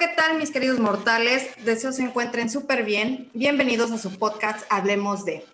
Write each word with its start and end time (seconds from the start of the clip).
¿qué 0.00 0.08
tal 0.08 0.38
mis 0.38 0.50
queridos 0.50 0.78
mortales? 0.78 1.50
Deseo 1.62 1.92
se 1.92 2.02
encuentren 2.02 2.48
súper 2.48 2.84
bien. 2.84 3.28
Bienvenidos 3.34 3.92
a 3.92 3.98
su 3.98 4.18
podcast 4.18 4.64
Hablemos 4.70 5.26
de. 5.26 5.44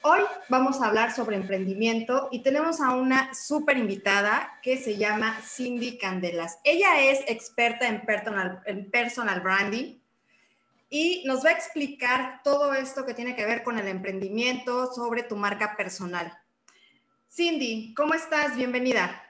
Hoy 0.00 0.20
vamos 0.48 0.80
a 0.80 0.86
hablar 0.86 1.14
sobre 1.14 1.36
emprendimiento 1.36 2.30
y 2.32 2.42
tenemos 2.42 2.80
a 2.80 2.94
una 2.94 3.34
súper 3.34 3.76
invitada 3.76 4.58
que 4.62 4.78
se 4.78 4.96
llama 4.96 5.38
Cindy 5.42 5.98
Candelas. 5.98 6.58
Ella 6.64 7.02
es 7.02 7.20
experta 7.28 7.86
en 7.86 8.00
personal, 8.06 8.62
en 8.64 8.90
personal 8.90 9.42
branding 9.42 9.98
y 10.88 11.22
nos 11.26 11.44
va 11.44 11.50
a 11.50 11.52
explicar 11.52 12.40
todo 12.42 12.72
esto 12.72 13.04
que 13.04 13.12
tiene 13.12 13.36
que 13.36 13.44
ver 13.44 13.62
con 13.62 13.78
el 13.78 13.88
emprendimiento 13.88 14.90
sobre 14.90 15.22
tu 15.22 15.36
marca 15.36 15.76
personal. 15.76 16.32
Cindy, 17.30 17.92
¿cómo 17.92 18.14
estás? 18.14 18.56
Bienvenida. 18.56 19.22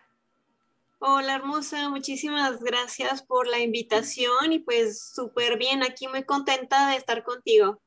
Hola 1.05 1.35
hermosa, 1.35 1.89
muchísimas 1.89 2.61
gracias 2.61 3.25
por 3.25 3.49
la 3.49 3.59
invitación 3.59 4.53
y 4.53 4.61
pues 4.61 5.03
súper 5.13 5.59
bien, 5.59 5.83
aquí 5.83 6.07
muy 6.07 6.23
contenta 6.23 6.91
de 6.91 6.97
estar 6.97 7.25
contigo. 7.25 7.83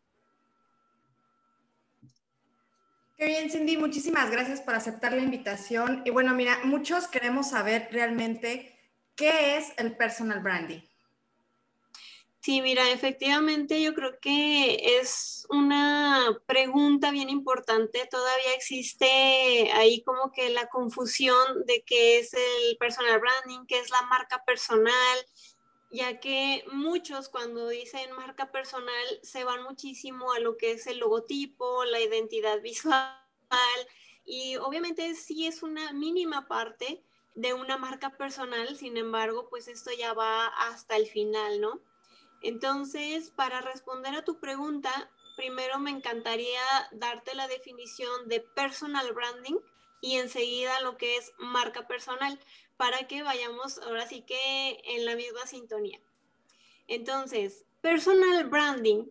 Qué 3.15 3.25
bien, 3.27 3.49
Cindy, 3.49 3.77
muchísimas 3.77 4.29
gracias 4.29 4.59
por 4.59 4.75
aceptar 4.75 5.13
la 5.13 5.21
invitación. 5.21 6.01
Y 6.03 6.09
bueno, 6.09 6.33
mira, 6.33 6.59
muchos 6.65 7.07
queremos 7.07 7.51
saber 7.51 7.87
realmente 7.89 8.77
qué 9.15 9.55
es 9.55 9.71
el 9.77 9.95
personal 9.95 10.41
branding. 10.41 10.81
Sí, 12.45 12.61
mira, 12.61 12.91
efectivamente 12.91 13.81
yo 13.81 13.95
creo 13.95 14.19
que 14.19 14.99
es 14.99 15.47
una 15.49 16.39
pregunta 16.45 17.09
bien 17.09 17.31
importante. 17.31 18.05
Todavía 18.05 18.53
existe 18.53 19.71
ahí 19.73 20.03
como 20.03 20.31
que 20.31 20.51
la 20.51 20.67
confusión 20.67 21.65
de 21.65 21.81
qué 21.83 22.19
es 22.19 22.35
el 22.35 22.77
personal 22.77 23.19
branding, 23.19 23.65
qué 23.65 23.79
es 23.79 23.89
la 23.89 24.03
marca 24.03 24.45
personal, 24.45 25.17
ya 25.89 26.19
que 26.19 26.63
muchos 26.71 27.29
cuando 27.29 27.67
dicen 27.67 28.11
marca 28.11 28.51
personal 28.51 29.19
se 29.23 29.43
van 29.43 29.63
muchísimo 29.63 30.31
a 30.31 30.39
lo 30.39 30.55
que 30.55 30.73
es 30.73 30.85
el 30.85 30.99
logotipo, 30.99 31.83
la 31.85 31.99
identidad 31.99 32.61
visual 32.61 33.17
y 34.23 34.57
obviamente 34.57 35.15
sí 35.15 35.47
es 35.47 35.63
una 35.63 35.93
mínima 35.93 36.47
parte 36.47 37.01
de 37.33 37.55
una 37.55 37.79
marca 37.79 38.15
personal, 38.17 38.77
sin 38.77 38.97
embargo, 38.97 39.49
pues 39.49 39.67
esto 39.67 39.89
ya 39.97 40.13
va 40.13 40.45
hasta 40.45 40.95
el 40.95 41.07
final, 41.07 41.59
¿no? 41.59 41.81
Entonces, 42.45 43.31
para 43.31 43.61
responder 43.61 44.13
a 44.13 44.23
tu 44.23 44.39
pregunta, 44.39 45.09
primero 45.35 45.79
me 45.79 45.89
encantaría 45.89 46.61
darte 46.91 47.33
la 47.33 47.47
definición 47.47 48.29
de 48.29 48.39
personal 48.39 49.11
branding 49.13 49.55
y 49.99 50.17
enseguida 50.17 50.79
lo 50.81 50.95
que 50.95 51.17
es 51.17 51.33
marca 51.39 51.87
personal 51.87 52.39
para 52.77 53.07
que 53.07 53.23
vayamos 53.23 53.79
ahora 53.79 54.05
sí 54.05 54.21
que 54.21 54.79
en 54.83 55.05
la 55.05 55.15
misma 55.15 55.47
sintonía. 55.47 55.99
Entonces, 56.87 57.65
personal 57.81 58.47
branding 58.47 59.07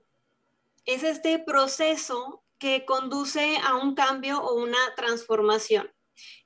es 0.86 1.02
este 1.02 1.40
proceso 1.40 2.44
que 2.60 2.84
conduce 2.84 3.56
a 3.64 3.74
un 3.74 3.96
cambio 3.96 4.40
o 4.44 4.54
una 4.54 4.78
transformación. 4.94 5.92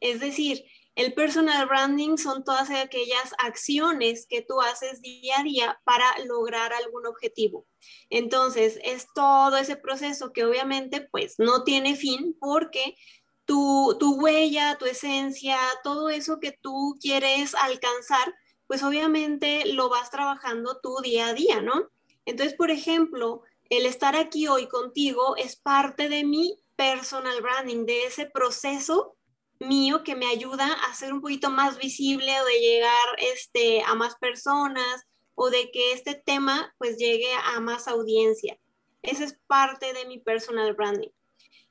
Es 0.01 0.21
decir, 0.21 0.65
el 0.99 1.15
personal 1.15 1.69
branding 1.69 2.17
son 2.17 2.43
todas 2.43 2.71
aquellas 2.71 3.33
acciones 3.39 4.27
que 4.27 4.43
tú 4.43 4.61
haces 4.61 5.01
día 5.01 5.39
a 5.39 5.45
día 5.45 5.81
para 5.85 6.05
lograr 6.27 6.73
algún 6.73 7.07
objetivo. 7.07 7.67
Entonces, 8.11 8.81
es 8.83 9.07
todo 9.15 9.57
ese 9.59 9.77
proceso 9.77 10.33
que 10.33 10.45
obviamente 10.45 11.01
pues 11.13 11.37
no 11.39 11.63
tiene 11.63 11.95
fin 11.95 12.37
porque 12.41 12.97
tu, 13.45 13.97
tu 14.01 14.17
huella, 14.17 14.77
tu 14.77 14.87
esencia, 14.87 15.57
todo 15.85 16.11
eso 16.11 16.41
que 16.41 16.51
tú 16.51 16.99
quieres 17.01 17.55
alcanzar, 17.55 18.35
pues 18.67 18.83
obviamente 18.83 19.73
lo 19.73 19.89
vas 19.89 20.11
trabajando 20.11 20.81
tú 20.83 20.97
día 21.01 21.29
a 21.29 21.33
día, 21.33 21.63
¿no? 21.63 21.91
Entonces, 22.25 22.57
por 22.57 22.73
ejemplo, 22.73 23.43
el 23.71 23.87
estar 23.87 24.17
aquí 24.17 24.49
hoy 24.49 24.67
contigo 24.67 25.37
es 25.37 25.55
parte 25.55 26.09
de 26.09 26.25
mi 26.25 26.59
personal 26.75 27.41
branding, 27.41 27.87
de 27.87 28.03
ese 28.03 28.27
proceso 28.27 29.15
mío 29.61 30.03
que 30.05 30.17
me 30.17 30.27
ayuda 30.27 30.73
a 30.73 30.95
ser 30.95 31.13
un 31.13 31.21
poquito 31.21 31.51
más 31.51 31.79
visible 31.79 32.41
o 32.41 32.45
de 32.45 32.61
llegar 32.61 33.09
este, 33.19 33.83
a 33.83 33.95
más 33.95 34.17
personas 34.17 35.05
o 35.35 35.51
de 35.51 35.71
que 35.71 35.93
este 35.93 36.15
tema 36.15 36.75
pues 36.79 36.97
llegue 36.97 37.33
a 37.45 37.61
más 37.61 37.89
audiencia. 37.89 38.59
Esa 39.03 39.25
es 39.25 39.39
parte 39.47 39.93
de 39.93 40.07
mi 40.07 40.19
personal 40.19 40.75
branding. 40.75 41.11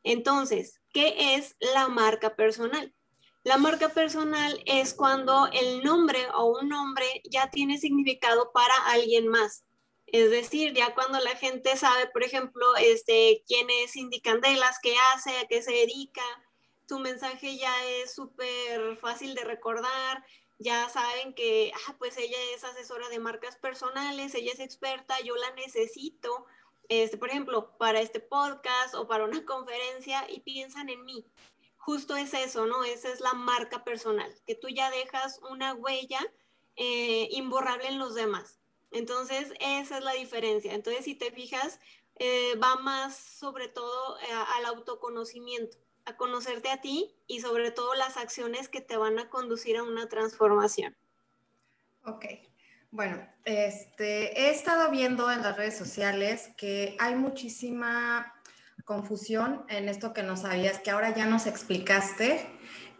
Entonces, 0.04 0.80
¿qué 0.94 1.36
es 1.36 1.56
la 1.60 1.88
marca 1.88 2.36
personal? 2.36 2.94
La 3.44 3.58
marca 3.58 3.90
personal 3.90 4.62
es 4.66 4.94
cuando 4.94 5.48
el 5.54 5.84
nombre 5.84 6.20
o 6.34 6.60
un 6.60 6.70
nombre 6.70 7.06
ya 7.30 7.50
tiene 7.50 7.78
significado 7.78 8.52
para 8.52 8.74
alguien 8.88 9.28
más. 9.28 9.64
Es 10.06 10.32
decir, 10.32 10.74
ya 10.74 10.94
cuando 10.94 11.20
la 11.20 11.36
gente 11.36 11.76
sabe, 11.76 12.08
por 12.08 12.24
ejemplo, 12.24 12.66
este, 12.78 13.44
quién 13.46 13.70
es 13.70 13.92
Cindy 13.92 14.22
Candelas, 14.22 14.80
qué 14.82 14.96
hace, 15.14 15.38
a 15.38 15.48
qué 15.48 15.62
se 15.62 15.72
dedica, 15.72 16.24
tu 16.88 17.00
mensaje 17.00 17.58
ya 17.58 17.86
es 17.86 18.16
súper 18.16 18.98
fácil 18.98 19.36
de 19.36 19.44
recordar, 19.44 20.26
ya 20.58 20.90
saben 20.90 21.34
que, 21.34 21.72
ah, 21.88 21.96
pues 22.00 22.18
ella 22.18 22.38
es 22.56 22.64
asesora 22.64 23.10
de 23.10 23.20
marcas 23.20 23.58
personales, 23.58 24.34
ella 24.34 24.52
es 24.54 24.60
experta, 24.60 25.20
yo 25.22 25.36
la 25.36 25.52
necesito, 25.52 26.46
este, 26.90 27.18
por 27.18 27.30
ejemplo, 27.30 27.78
para 27.78 28.02
este 28.02 28.20
podcast 28.20 28.96
o 28.96 29.08
para 29.08 29.26
una 29.26 29.46
conferencia 29.46 30.26
y 30.32 30.40
piensan 30.40 30.90
en 30.90 31.06
mí. 31.06 31.26
Justo 31.78 32.16
es 32.16 32.34
eso, 32.34 32.66
¿no? 32.66 32.84
Esa 32.84 33.10
es 33.10 33.20
la 33.20 33.34
marca 33.34 33.84
personal, 33.84 34.34
que 34.46 34.56
tú 34.56 34.68
ya 34.70 34.90
dejas 34.90 35.40
una 35.50 35.74
huella 35.74 36.20
eh, 36.76 37.30
imborrable 37.32 37.88
en 37.88 38.00
los 38.00 38.16
demás. 38.16 38.60
Entonces, 38.92 39.54
esa 39.60 39.98
es 39.98 40.04
la 40.04 40.14
diferencia. 40.14 40.74
Entonces, 40.74 41.06
si 41.06 41.16
te 41.16 41.32
fijas, 41.32 41.80
eh, 42.16 42.56
va 42.56 42.78
más 42.78 43.18
sobre 43.18 43.68
todo 43.68 44.18
eh, 44.20 44.26
al 44.32 44.66
autoconocimiento 44.66 45.78
a 46.08 46.16
conocerte 46.16 46.70
a 46.70 46.80
ti 46.80 47.14
y 47.28 47.42
sobre 47.42 47.70
todo 47.70 47.94
las 47.94 48.16
acciones 48.16 48.70
que 48.70 48.80
te 48.80 48.96
van 48.96 49.20
a 49.20 49.30
conducir 49.30 49.76
a 49.76 49.84
una 49.84 50.08
transformación. 50.08 50.96
Ok, 52.06 52.26
bueno, 52.92 53.28
este, 53.44 54.40
he 54.40 54.50
estado 54.50 54.90
viendo 54.90 55.30
en 55.30 55.42
las 55.42 55.58
redes 55.58 55.78
sociales 55.78 56.50
que 56.56 56.96
hay 57.00 57.16
muchísima 57.16 58.34
confusión 58.86 59.66
en 59.68 59.90
esto 59.90 60.14
que 60.14 60.24
no 60.24 60.38
sabías, 60.38 60.80
que 60.80 60.92
ahora 60.92 61.14
ya 61.14 61.26
nos 61.26 61.46
explicaste. 61.46 62.48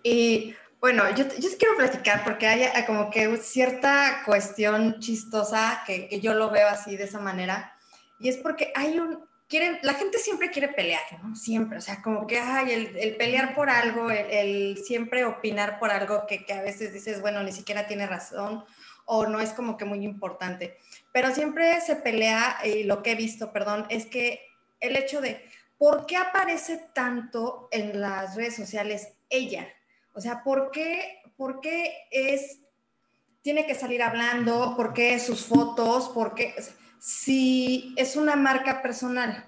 Y 0.04 0.54
bueno, 0.82 1.10
yo, 1.16 1.24
yo 1.40 1.50
quiero 1.58 1.78
platicar 1.78 2.26
porque 2.26 2.48
hay 2.48 2.86
como 2.86 3.10
que 3.10 3.38
cierta 3.38 4.24
cuestión 4.26 5.00
chistosa 5.00 5.82
que, 5.88 6.10
que 6.10 6.20
yo 6.20 6.34
lo 6.34 6.52
veo 6.52 6.68
así 6.68 6.98
de 6.98 7.06
esa 7.06 7.22
manera. 7.22 7.74
Y 8.20 8.28
es 8.28 8.36
porque 8.36 8.74
hay 8.76 9.00
un, 9.00 9.27
quieren, 9.48 9.80
la 9.82 9.94
gente 9.94 10.18
siempre 10.18 10.52
quiere 10.52 10.70
pelear, 10.70 11.02
¿no? 11.24 11.36
Siempre, 11.36 11.78
o 11.78 11.82
sea, 11.82 12.02
como 12.02 12.28
que, 12.28 12.40
ay, 12.40 12.72
el, 12.96 13.16
pelear 13.16 13.56
por 13.56 13.70
algo, 13.70 14.10
el, 14.10 14.78
siempre 14.86 15.26
opinar 15.26 15.80
por 15.80 15.92
algo 15.92 16.26
que, 16.28 16.46
que, 16.46 16.54
a 16.54 16.62
veces 16.62 16.94
dices, 16.94 17.22
bueno, 17.22 17.44
ni 17.44 17.52
siquiera 17.52 17.88
tiene 17.88 18.08
razón 18.08 18.66
o 19.06 19.26
no 19.26 19.40
es 19.40 19.52
como 19.54 19.78
que 19.78 19.86
muy 19.86 20.04
importante. 20.04 20.78
Pero 21.14 21.34
siempre 21.34 21.80
se 21.82 21.96
pelea, 21.96 22.58
y 22.66 22.84
lo 22.84 23.02
que 23.02 23.14
he 23.14 23.16
visto, 23.16 23.54
perdón, 23.54 23.86
es 23.90 24.06
que 24.06 24.42
el 24.80 24.96
hecho 24.98 25.22
de, 25.22 25.44
¿por 25.78 26.06
qué 26.06 26.18
aparece 26.18 26.90
tanto 26.94 27.70
en 27.72 28.02
las 28.02 28.36
redes 28.36 28.56
sociales 28.56 29.14
ella? 29.30 29.68
O 30.14 30.22
sea, 30.22 30.44
¿por 30.44 30.72
qué, 30.72 31.22
por 31.38 31.62
qué 31.62 31.94
es, 32.12 32.60
tiene 33.42 33.66
que 33.66 33.76
salir 33.76 34.04
hablando? 34.04 34.76
¿Por 34.76 34.94
qué 34.94 35.18
sus 35.20 35.46
fotos? 35.46 36.10
¿Por 36.10 36.36
qué? 36.36 36.54
Si 37.00 37.94
es 37.98 38.16
una 38.16 38.36
marca 38.36 38.82
personal. 38.82 39.46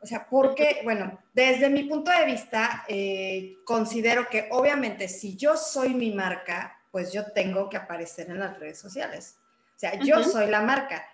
O 0.00 0.06
sea, 0.06 0.28
porque, 0.28 0.80
bueno, 0.84 1.18
desde 1.34 1.68
mi 1.70 1.84
punto 1.84 2.10
de 2.10 2.24
vista, 2.24 2.84
eh, 2.88 3.58
considero 3.64 4.28
que 4.28 4.48
obviamente 4.50 5.08
si 5.08 5.36
yo 5.36 5.56
soy 5.56 5.94
mi 5.94 6.12
marca, 6.12 6.80
pues 6.92 7.12
yo 7.12 7.32
tengo 7.32 7.68
que 7.68 7.76
aparecer 7.76 8.30
en 8.30 8.38
las 8.38 8.58
redes 8.58 8.78
sociales. 8.78 9.38
O 9.76 9.78
sea, 9.78 9.94
yo 10.00 10.22
soy 10.22 10.46
la 10.46 10.62
marca. 10.62 11.04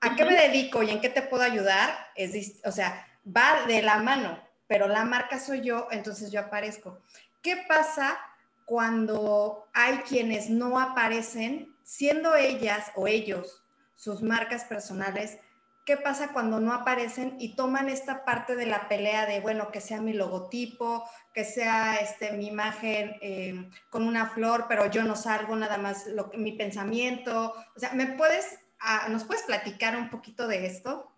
¿A 0.00 0.14
qué 0.14 0.24
me 0.24 0.34
dedico 0.34 0.82
y 0.82 0.90
en 0.90 1.00
qué 1.00 1.08
te 1.08 1.22
puedo 1.22 1.42
ayudar? 1.42 1.90
Es, 2.14 2.60
o 2.64 2.72
sea, 2.72 3.06
va 3.24 3.64
de 3.66 3.82
la 3.82 3.98
mano, 3.98 4.40
pero 4.66 4.88
la 4.88 5.04
marca 5.04 5.38
soy 5.38 5.62
yo, 5.62 5.88
entonces 5.90 6.30
yo 6.30 6.40
aparezco. 6.40 7.00
¿Qué 7.42 7.64
pasa 7.68 8.18
cuando 8.64 9.68
hay 9.72 9.98
quienes 9.98 10.50
no 10.50 10.78
aparecen, 10.78 11.74
siendo 11.84 12.34
ellas 12.34 12.90
o 12.96 13.06
ellos 13.06 13.62
sus 13.96 14.22
marcas 14.22 14.64
personales, 14.64 15.38
¿qué 15.84 15.96
pasa 15.96 16.32
cuando 16.32 16.60
no 16.60 16.72
aparecen 16.72 17.36
y 17.40 17.56
toman 17.56 17.88
esta 17.88 18.24
parte 18.24 18.54
de 18.56 18.66
la 18.66 18.88
pelea 18.88 19.26
de, 19.26 19.40
bueno, 19.40 19.70
que 19.70 19.80
sea 19.80 20.00
mi 20.00 20.12
logotipo, 20.12 21.04
que 21.32 21.44
sea 21.44 21.96
este, 21.96 22.32
mi 22.32 22.46
imagen 22.46 23.16
eh, 23.20 23.70
con 23.90 24.02
una 24.02 24.28
flor, 24.28 24.66
pero 24.68 24.90
yo 24.90 25.02
no 25.02 25.16
salgo 25.16 25.56
nada 25.56 25.78
más 25.78 26.06
lo, 26.06 26.30
mi 26.34 26.52
pensamiento? 26.52 27.54
O 27.74 27.80
sea, 27.80 27.92
¿me 27.92 28.06
puedes, 28.06 28.58
ah, 28.80 29.08
nos 29.08 29.24
puedes 29.24 29.44
platicar 29.44 29.96
un 29.96 30.10
poquito 30.10 30.46
de 30.46 30.66
esto? 30.66 31.12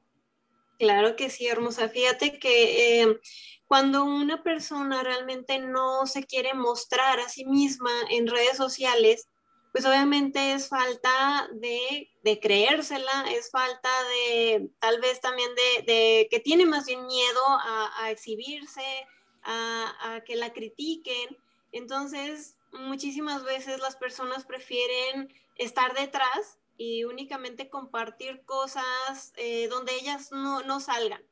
Claro 0.79 1.17
que 1.17 1.29
sí, 1.29 1.49
hermosa. 1.49 1.89
Fíjate 1.89 2.39
que 2.39 3.03
eh, 3.03 3.21
cuando 3.67 4.05
una 4.05 4.43
persona 4.43 5.03
realmente 5.03 5.59
no 5.59 6.07
se 6.07 6.25
quiere 6.25 6.55
mostrar 6.55 7.19
a 7.21 7.29
sí 7.29 7.45
misma 7.45 7.91
en 8.11 8.29
redes 8.29 8.57
sociales, 8.57 9.29
pues 9.73 9.85
obviamente 9.85 10.53
es 10.53 10.69
falta 10.69 11.49
de, 11.53 12.11
de 12.23 12.41
creérsela, 12.41 13.31
es 13.31 13.51
falta 13.51 13.91
de 14.05 14.71
tal 14.79 15.01
vez 15.01 15.21
también 15.21 15.51
de, 15.55 16.27
que 16.31 16.41
tiene 16.41 16.67
más 16.67 16.87
bien 16.87 17.07
miedo 17.07 17.41
a, 17.47 18.11
exhibirse, 18.11 19.07
a, 19.43 20.21
que 20.25 20.37
la 20.37 20.53
critiquen. 20.53 21.37
Entonces, 21.73 22.57
muchísimas 22.73 23.45
veces 23.45 23.81
las 23.81 23.97
personas 23.97 24.45
prefieren 24.45 25.33
estar 25.57 25.95
detrás 25.95 26.59
y 26.77 27.05
únicamente 27.05 27.69
compartir 27.69 28.43
cosas 28.45 29.33
eh, 29.37 29.69
donde 29.69 29.95
ellas 29.95 30.33
no 30.33 30.81
salgan. 30.81 31.23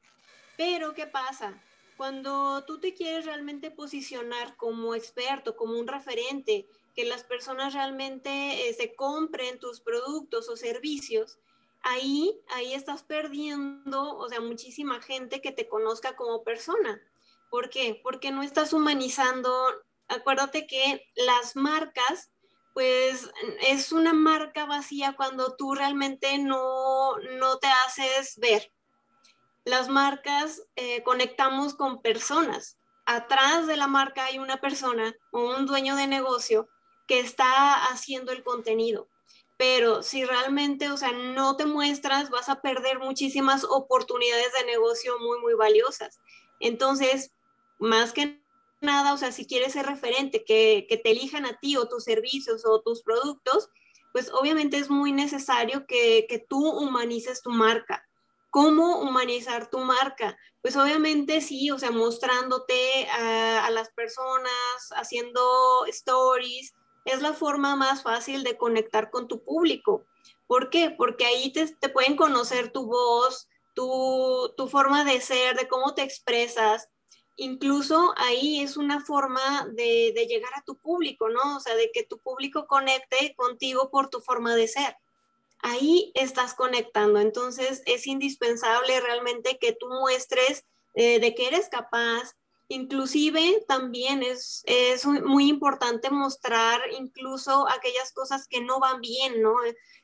Pero, 0.56 0.94
¿qué 0.94 1.06
pasa? 1.06 1.62
Cuando 1.96 2.64
tú 2.64 2.78
te 2.78 2.92
quieres 2.92 3.24
realmente 3.24 3.70
posicionar 3.70 4.56
como 4.56 4.94
experto, 4.94 5.56
como 5.56 5.78
un 5.78 5.86
referente, 5.86 6.66
que 6.96 7.04
las 7.04 7.24
personas 7.24 7.74
realmente 7.74 8.68
eh, 8.68 8.74
se 8.74 8.96
compren 8.96 9.60
tus 9.60 9.80
productos 9.80 10.48
o 10.48 10.56
servicios, 10.56 11.38
ahí, 11.82 12.40
ahí 12.48 12.72
estás 12.72 13.02
perdiendo, 13.02 14.16
o 14.16 14.28
sea, 14.30 14.40
muchísima 14.40 15.02
gente 15.02 15.42
que 15.42 15.52
te 15.52 15.68
conozca 15.68 16.16
como 16.16 16.42
persona. 16.42 17.00
¿Por 17.50 17.68
qué? 17.68 18.00
Porque 18.02 18.32
no 18.32 18.42
estás 18.42 18.72
humanizando. 18.72 19.52
Acuérdate 20.08 20.66
que 20.66 21.06
las 21.14 21.54
marcas, 21.54 22.30
pues 22.72 23.30
es 23.60 23.92
una 23.92 24.14
marca 24.14 24.64
vacía 24.64 25.14
cuando 25.16 25.54
tú 25.54 25.74
realmente 25.74 26.38
no, 26.38 27.18
no 27.38 27.58
te 27.58 27.68
haces 27.86 28.38
ver. 28.38 28.72
Las 29.64 29.88
marcas 29.90 30.62
eh, 30.76 31.02
conectamos 31.02 31.74
con 31.74 32.00
personas. 32.00 32.78
Atrás 33.04 33.66
de 33.66 33.76
la 33.76 33.86
marca 33.86 34.24
hay 34.24 34.38
una 34.38 34.60
persona 34.60 35.14
o 35.30 35.56
un 35.56 35.66
dueño 35.66 35.94
de 35.94 36.06
negocio 36.06 36.68
que 37.06 37.20
está 37.20 37.86
haciendo 37.86 38.32
el 38.32 38.42
contenido. 38.42 39.08
Pero 39.58 40.02
si 40.02 40.24
realmente, 40.24 40.90
o 40.90 40.96
sea, 40.96 41.12
no 41.12 41.56
te 41.56 41.64
muestras, 41.64 42.30
vas 42.30 42.48
a 42.48 42.60
perder 42.60 42.98
muchísimas 42.98 43.64
oportunidades 43.64 44.52
de 44.52 44.66
negocio 44.66 45.18
muy, 45.18 45.40
muy 45.40 45.54
valiosas. 45.54 46.18
Entonces, 46.60 47.30
más 47.78 48.12
que 48.12 48.42
nada, 48.80 49.14
o 49.14 49.16
sea, 49.16 49.32
si 49.32 49.46
quieres 49.46 49.72
ser 49.72 49.86
referente, 49.86 50.44
que, 50.44 50.86
que 50.88 50.98
te 50.98 51.10
elijan 51.10 51.46
a 51.46 51.58
ti 51.58 51.76
o 51.76 51.88
tus 51.88 52.04
servicios 52.04 52.66
o 52.66 52.82
tus 52.82 53.02
productos, 53.02 53.70
pues 54.12 54.30
obviamente 54.32 54.78
es 54.78 54.90
muy 54.90 55.12
necesario 55.12 55.86
que, 55.86 56.26
que 56.28 56.38
tú 56.38 56.66
humanices 56.70 57.42
tu 57.42 57.50
marca. 57.50 58.06
¿Cómo 58.50 59.00
humanizar 59.00 59.68
tu 59.68 59.80
marca? 59.80 60.38
Pues 60.62 60.76
obviamente 60.76 61.42
sí, 61.42 61.70
o 61.70 61.78
sea, 61.78 61.90
mostrándote 61.90 63.06
a, 63.08 63.66
a 63.66 63.70
las 63.70 63.90
personas, 63.90 64.50
haciendo 64.94 65.84
stories, 65.86 66.74
es 67.06 67.22
la 67.22 67.32
forma 67.32 67.76
más 67.76 68.02
fácil 68.02 68.44
de 68.44 68.56
conectar 68.56 69.10
con 69.10 69.28
tu 69.28 69.42
público. 69.42 70.04
¿Por 70.46 70.70
qué? 70.70 70.90
Porque 70.90 71.24
ahí 71.24 71.52
te, 71.52 71.88
pueden 71.88 72.16
conocer 72.16 72.72
tu 72.72 72.86
voz, 72.86 73.48
tu, 73.74 74.52
forma 74.70 75.04
de 75.04 75.20
ser, 75.20 75.56
de 75.56 75.68
cómo 75.68 75.94
te 75.94 76.02
expresas. 76.02 76.88
Incluso 77.36 78.14
ahí 78.16 78.60
es 78.60 78.76
una 78.76 79.04
forma 79.04 79.66
de, 79.72 80.12
de 80.14 80.26
llegar 80.26 80.52
a 80.54 80.62
tu 80.62 80.78
público, 80.78 81.28
¿no? 81.28 81.56
O 81.56 81.60
sea, 81.60 81.74
de 81.74 81.90
que 81.92 82.04
tu 82.04 82.18
público 82.18 82.66
conecte 82.66 83.34
contigo 83.36 83.90
por 83.90 84.08
tu 84.08 84.20
forma 84.20 84.54
de 84.54 84.68
ser 84.68 84.96
ahí 85.66 86.12
estás 86.14 86.54
conectando. 86.54 87.18
Entonces 87.20 87.82
es 87.86 88.06
indispensable 88.06 89.00
realmente 89.00 89.58
que 89.58 89.72
tú 89.72 89.88
muestres 89.88 90.64
eh, 90.94 91.20
de 91.20 91.34
que 91.34 91.48
eres 91.48 91.68
capaz, 91.68 92.32
Inclusive 92.68 93.64
también 93.68 94.24
es, 94.24 94.62
es 94.66 95.06
muy 95.06 95.48
importante 95.48 96.10
mostrar 96.10 96.80
incluso 96.98 97.68
aquellas 97.68 98.12
cosas 98.12 98.48
que 98.48 98.60
no 98.60 98.80
van 98.80 99.00
bien, 99.00 99.40
¿no? 99.40 99.54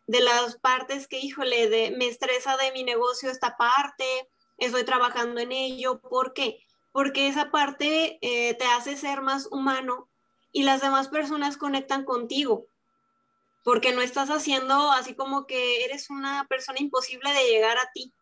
De 0.07 0.21
las 0.21 0.59
partes 0.59 1.09
que, 1.09 1.19
híjole, 1.19 1.69
de, 1.69 1.91
me 1.91 2.07
estresa 2.07 2.57
de 2.57 2.71
mi 2.71 2.85
negocio 2.85 3.31
esta 3.31 3.57
parte, 3.57 4.29
estoy 4.59 4.85
trabajando 4.85 5.41
en 5.41 5.51
ello. 5.51 6.01
¿Por 6.01 6.35
qué? 6.35 6.65
Porque 6.93 7.27
esa 7.27 7.51
parte 7.51 8.19
eh, 8.23 8.55
te 8.55 8.65
hace 8.65 8.97
ser 8.97 9.23
más 9.23 9.49
humano 9.51 10.09
y 10.53 10.63
las 10.63 10.83
demás 10.83 11.09
personas 11.09 11.57
conectan 11.57 12.05
contigo. 12.05 12.67
Porque 13.65 13.93
no 13.93 14.03
estás 14.03 14.31
haciendo 14.31 14.93
así 14.93 15.15
como 15.15 15.47
que 15.47 15.85
eres 15.85 16.11
una 16.11 16.47
persona 16.49 16.79
imposible 16.79 17.33
de 17.33 17.49
llegar 17.49 17.77
a 17.79 17.91
ti. 17.93 18.13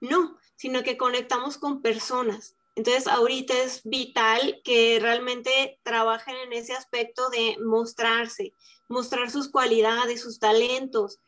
No, 0.00 0.38
sino 0.56 0.82
que 0.82 0.96
conectamos 0.96 1.56
con 1.56 1.82
personas 1.82 2.55
entonces, 2.76 3.06
ahorita 3.06 3.54
es 3.58 3.80
vital 3.84 4.60
que 4.62 4.98
realmente 5.00 5.80
trabajen 5.82 6.36
en 6.36 6.52
ese 6.52 6.74
aspecto 6.74 7.30
de 7.30 7.56
mostrarse, 7.64 8.52
mostrar 8.86 9.30
sus 9.30 9.50
cualidades, 9.50 10.20
sus 10.20 10.38
talentos. 10.38 11.18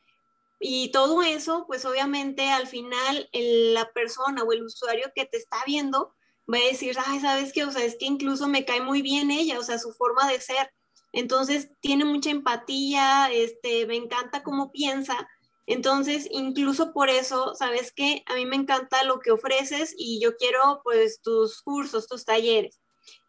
Y 0.61 0.91
todo 0.91 1.23
eso, 1.23 1.65
pues 1.67 1.87
obviamente 1.87 2.51
al 2.51 2.67
final 2.67 3.31
la 3.33 3.91
persona 3.93 4.43
o 4.43 4.53
el 4.53 4.63
usuario 4.63 5.11
que 5.15 5.25
te 5.25 5.39
está 5.39 5.57
viendo 5.67 6.13
va 6.53 6.59
a 6.59 6.69
decir, 6.71 6.99
ay, 7.07 7.21
¿sabes 7.21 7.55
qué? 7.55 7.65
O 7.65 7.73
sea, 7.73 7.83
es 7.83 7.97
que 7.97 8.05
incluso 8.05 8.47
me 8.47 8.67
cae 8.67 8.83
muy 8.83 9.01
bien 9.01 9.31
ella, 9.31 9.59
o 9.59 9.63
sea, 9.63 9.79
su 9.79 9.93
forma 9.93 10.31
de 10.31 10.43
ser. 10.43 10.71
Entonces, 11.15 11.71
tiene 11.81 12.05
mucha 12.05 12.29
empatía, 12.29 13.31
este, 13.33 13.87
me 13.87 13.97
encanta 13.97 14.43
cómo 14.43 14.71
piensa 14.71 15.27
entonces, 15.69 16.27
incluso 16.31 16.95
por 16.95 17.11
eso, 17.11 17.55
¿sabes 17.55 17.93
qué? 17.93 18.23
A 18.25 18.35
mí 18.37 18.47
me 18.47 18.57
encanta 18.57 19.05
lo 19.05 19.21
que 19.21 19.33
ofreces 19.33 19.95
y 19.99 20.19
yo 20.19 20.35
quiero 20.39 20.81
pues 20.83 21.21
tus 21.21 21.61
cursos, 21.61 22.09
tus 22.09 22.25
talleres, 22.25 22.81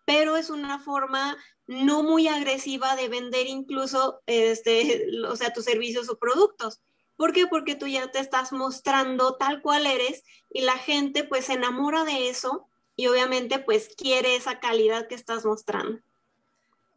pero 0.06 0.38
es 0.38 0.50
una 0.50 0.80
forma 0.80 1.38
no 1.68 2.02
muy 2.02 2.30
agresiva 2.30 2.96
de 2.96 3.10
vender 3.10 3.46
incluso, 3.48 4.22
este, 4.26 5.06
o 5.28 5.36
sea, 5.36 5.52
tus 5.52 5.66
servicios 5.66 6.08
o 6.10 6.18
productos. 6.18 6.80
¿Por 7.18 7.34
qué? 7.34 7.46
Porque 7.46 7.76
tú 7.76 7.88
ya 7.88 8.10
te 8.10 8.20
estás 8.20 8.54
mostrando 8.54 9.36
tal 9.36 9.62
cual 9.62 9.86
eres 9.86 10.24
y 10.50 10.62
la 10.62 10.78
gente 10.78 11.26
pues 11.26 11.48
se 11.48 11.54
enamora 11.54 12.06
de 12.06 12.30
eso 12.30 12.70
y 12.96 13.08
obviamente 13.08 13.60
pues 13.60 13.90
quiere 13.98 14.38
esa 14.38 14.62
calidad 14.62 15.10
que 15.10 15.16
estás 15.16 15.44
mostrando. 15.44 16.00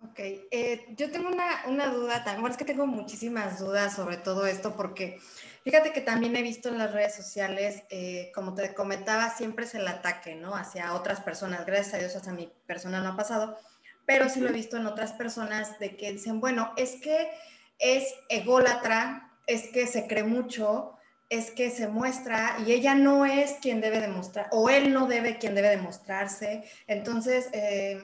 Ok, 0.05 0.19
eh, 0.19 0.85
yo 0.97 1.13
tengo 1.13 1.29
una, 1.29 1.63
una 1.69 1.87
duda, 1.87 2.25
bueno, 2.41 2.49
es 2.49 2.57
que 2.57 2.65
tengo 2.65 2.87
muchísimas 2.87 3.61
dudas 3.61 3.95
sobre 3.95 4.17
todo 4.17 4.47
esto 4.47 4.75
porque 4.75 5.21
fíjate 5.63 5.93
que 5.93 6.01
también 6.01 6.35
he 6.35 6.43
visto 6.43 6.69
en 6.69 6.79
las 6.79 6.93
redes 6.93 7.15
sociales, 7.15 7.85
eh, 7.89 8.33
como 8.35 8.53
te 8.55 8.75
comentaba, 8.75 9.31
siempre 9.31 9.65
es 9.65 9.77
el 9.77 9.87
ataque, 9.87 10.35
¿no? 10.35 10.57
Hacia 10.57 10.95
otras 10.95 11.21
personas, 11.21 11.65
gracias 11.67 11.95
a 11.95 11.99
Dios 11.99 12.17
hasta 12.17 12.33
mi 12.33 12.51
persona 12.67 13.01
no 13.01 13.11
ha 13.11 13.17
pasado, 13.17 13.57
pero 14.05 14.29
sí 14.29 14.41
lo 14.41 14.49
he 14.49 14.53
visto 14.53 14.77
en 14.77 14.87
otras 14.87 15.13
personas 15.13 15.79
de 15.79 15.97
que 15.97 16.11
dicen, 16.11 16.41
bueno, 16.41 16.73
es 16.77 17.01
que 17.01 17.31
es 17.79 18.13
ególatra, 18.29 19.31
es 19.47 19.69
que 19.69 19.87
se 19.87 20.09
cree 20.09 20.25
mucho, 20.25 20.97
es 21.29 21.53
que 21.53 21.71
se 21.71 21.87
muestra 21.87 22.57
y 22.67 22.73
ella 22.73 22.97
no 22.97 23.25
es 23.25 23.53
quien 23.63 23.81
debe 23.81 24.01
demostrar, 24.01 24.49
o 24.51 24.69
él 24.69 24.93
no 24.93 25.07
debe 25.07 25.39
quien 25.39 25.55
debe 25.55 25.69
demostrarse, 25.69 26.65
entonces... 26.89 27.49
Eh, 27.53 28.03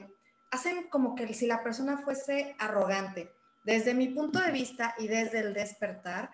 hacen 0.51 0.87
como 0.89 1.15
que 1.15 1.33
si 1.33 1.47
la 1.47 1.63
persona 1.63 1.97
fuese 1.97 2.55
arrogante. 2.59 3.31
Desde 3.63 3.93
mi 3.93 4.07
punto 4.07 4.39
de 4.39 4.51
vista 4.51 4.95
y 4.97 5.07
desde 5.07 5.39
el 5.39 5.53
despertar, 5.53 6.31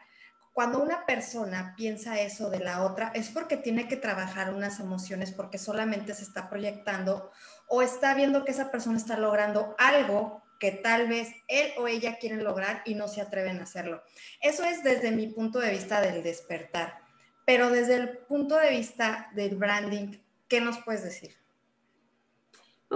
cuando 0.54 0.82
una 0.82 1.06
persona 1.06 1.74
piensa 1.76 2.22
eso 2.22 2.50
de 2.50 2.60
la 2.60 2.84
otra, 2.84 3.12
es 3.14 3.30
porque 3.30 3.58
tiene 3.58 3.90
que 3.90 3.98
trabajar 3.98 4.54
unas 4.54 4.80
emociones, 4.80 5.34
porque 5.34 5.58
solamente 5.58 6.14
se 6.14 6.24
está 6.24 6.50
proyectando 6.50 7.30
o 7.68 7.82
está 7.82 8.14
viendo 8.14 8.46
que 8.46 8.52
esa 8.52 8.72
persona 8.72 8.96
está 8.96 9.18
logrando 9.18 9.76
algo 9.78 10.44
que 10.60 10.72
tal 10.72 11.10
vez 11.10 11.34
él 11.50 11.72
o 11.78 11.90
ella 11.90 12.18
quieren 12.20 12.44
lograr 12.44 12.82
y 12.86 12.96
no 12.96 13.10
se 13.10 13.20
atreven 13.20 13.60
a 13.60 13.64
hacerlo. 13.64 14.02
Eso 14.40 14.64
es 14.64 14.82
desde 14.82 15.12
mi 15.12 15.28
punto 15.28 15.60
de 15.60 15.72
vista 15.72 16.00
del 16.00 16.24
despertar. 16.24 17.00
Pero 17.46 17.70
desde 17.70 17.96
el 17.96 18.18
punto 18.20 18.56
de 18.56 18.70
vista 18.70 19.30
del 19.36 19.58
branding, 19.58 20.20
¿qué 20.48 20.62
nos 20.62 20.78
puedes 20.80 21.04
decir? 21.04 21.36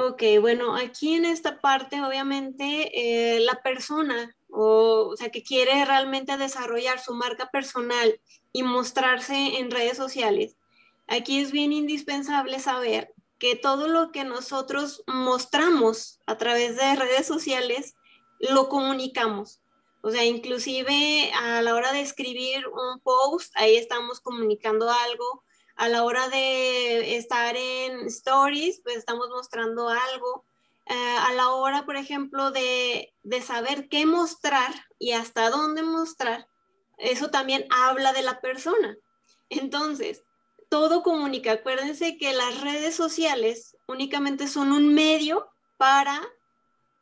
Ok, 0.02 0.24
bueno, 0.40 0.78
aquí 0.78 1.16
en 1.16 1.26
esta 1.26 1.60
parte, 1.60 2.02
obviamente, 2.02 3.36
eh, 3.36 3.42
la 3.42 3.62
persona, 3.62 4.34
o, 4.50 5.14
sea, 5.18 5.30
que 5.30 5.44
quiere 5.44 5.84
realmente 5.84 6.38
desarrollar 6.38 7.02
su 7.02 7.14
marca 7.16 7.50
personal 7.52 8.18
y 8.54 8.64
mostrarse 8.64 9.60
en 9.60 9.70
redes 9.70 9.98
sociales, 9.98 10.56
aquí 11.06 11.42
es 11.42 11.52
bien 11.52 11.74
indispensable 11.74 12.60
saber 12.60 13.14
que 13.40 13.58
todo 13.58 13.90
lo 13.90 14.14
que 14.14 14.24
nosotros 14.24 15.04
mostramos 15.06 16.22
a 16.26 16.38
través 16.38 16.78
de 16.78 16.96
redes 16.96 17.28
sociales, 17.28 17.96
lo 18.40 18.70
comunicamos. 18.70 19.60
O 20.02 20.12
sea, 20.12 20.24
inclusive 20.24 21.30
a 21.34 21.62
la 21.62 21.76
hora 21.76 21.92
de 21.92 22.00
escribir 22.00 22.66
un 22.70 23.02
post, 23.02 23.52
ahí 23.58 23.76
estamos 23.76 24.22
comunicando 24.22 24.90
algo, 24.90 25.44
a 25.80 25.88
la 25.88 26.04
hora 26.04 26.28
de 26.28 27.16
estar 27.16 27.56
en 27.56 28.08
stories, 28.08 28.82
pues 28.84 28.98
estamos 28.98 29.30
mostrando 29.30 29.88
algo. 29.88 30.44
Eh, 30.86 31.18
a 31.20 31.32
la 31.34 31.52
hora, 31.52 31.86
por 31.86 31.96
ejemplo, 31.96 32.52
de, 32.52 33.14
de 33.24 33.42
saber 33.42 33.88
qué 33.88 34.06
mostrar 34.06 34.74
y 35.00 35.14
hasta 35.14 35.50
dónde 35.50 35.82
mostrar, 35.82 36.50
eso 36.98 37.30
también 37.30 37.66
habla 37.70 38.12
de 38.12 38.24
la 38.24 38.42
persona. 38.42 38.98
Entonces, 39.48 40.26
todo 40.68 41.02
comunica. 41.02 41.54
Acuérdense 41.54 42.18
que 42.18 42.34
las 42.34 42.60
redes 42.60 42.94
sociales 42.94 43.78
únicamente 43.88 44.50
son 44.50 44.74
un 44.74 44.94
medio 44.94 45.50
para 45.78 46.22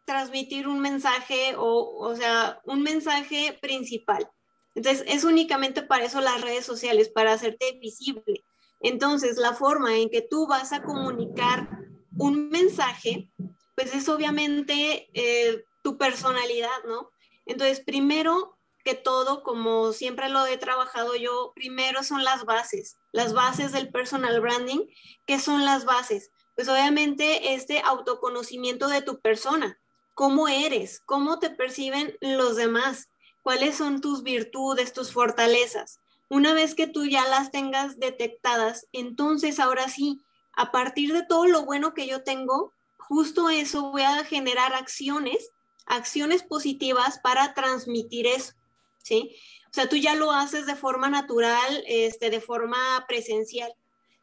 transmitir 0.06 0.68
un 0.68 0.82
mensaje 0.82 1.56
o, 1.58 1.98
o 1.98 2.16
sea, 2.16 2.62
un 2.66 2.84
mensaje 2.84 3.58
principal. 3.60 4.30
Entonces, 4.76 5.04
es 5.08 5.24
únicamente 5.24 5.82
para 5.82 6.06
eso 6.06 6.22
las 6.22 6.42
redes 6.42 6.64
sociales, 6.64 7.10
para 7.10 7.34
hacerte 7.34 7.72
visible. 7.82 8.46
Entonces, 8.80 9.38
la 9.38 9.54
forma 9.54 9.96
en 9.96 10.10
que 10.10 10.22
tú 10.22 10.48
vas 10.48 10.72
a 10.74 10.84
comunicar 10.84 11.70
un 12.18 12.50
mensaje, 12.50 13.32
pues 13.76 13.94
es 13.94 14.08
obviamente 14.10 15.10
eh, 15.14 15.64
tu 15.84 15.98
personalidad, 15.98 16.84
¿no? 16.88 17.12
Entonces, 17.46 17.80
primero 17.80 18.58
que 18.84 18.96
todo, 18.96 19.44
como 19.44 19.92
siempre 19.92 20.30
lo 20.30 20.46
he 20.46 20.58
trabajado 20.58 21.16
yo, 21.16 21.52
primero 21.54 22.04
son 22.04 22.24
las 22.24 22.46
bases, 22.46 22.98
las 23.12 23.34
bases 23.34 23.74
del 23.74 23.92
personal 23.92 24.40
branding. 24.40 24.88
¿Qué 25.26 25.40
son 25.40 25.66
las 25.66 25.84
bases? 25.84 26.32
Pues 26.56 26.70
obviamente 26.70 27.54
este 27.54 27.82
autoconocimiento 27.82 28.88
de 28.88 29.02
tu 29.02 29.20
persona, 29.20 29.78
cómo 30.14 30.48
eres, 30.48 31.02
cómo 31.06 31.38
te 31.40 31.50
perciben 31.50 32.18
los 32.22 32.56
demás, 32.56 33.10
cuáles 33.44 33.76
son 33.76 34.00
tus 34.00 34.24
virtudes, 34.24 34.94
tus 34.94 35.12
fortalezas. 35.12 36.00
Una 36.30 36.54
vez 36.54 36.76
que 36.76 36.88
tú 36.88 37.06
ya 37.06 37.28
las 37.28 37.52
tengas 37.52 38.00
detectadas, 38.00 38.88
entonces 38.92 39.60
ahora 39.60 39.88
sí, 39.88 40.20
a 40.54 40.72
partir 40.72 41.14
de 41.14 41.24
todo 41.24 41.48
lo 41.48 41.66
bueno 41.66 41.94
que 41.94 42.08
yo 42.08 42.24
tengo, 42.24 42.74
justo 42.98 43.50
eso 43.50 43.92
voy 43.92 44.02
a 44.02 44.24
generar 44.26 44.74
acciones, 44.74 45.52
acciones 45.86 46.44
positivas 46.44 47.20
para 47.20 47.54
transmitir 47.54 48.28
eso, 48.28 48.54
¿sí? 49.02 49.36
O 49.70 49.74
sea, 49.74 49.88
tú 49.88 49.96
ya 49.96 50.16
lo 50.16 50.32
haces 50.32 50.66
de 50.66 50.76
forma 50.76 51.10
natural, 51.10 51.84
este, 51.88 52.30
de 52.30 52.42
forma 52.42 53.06
presencial. 53.08 53.72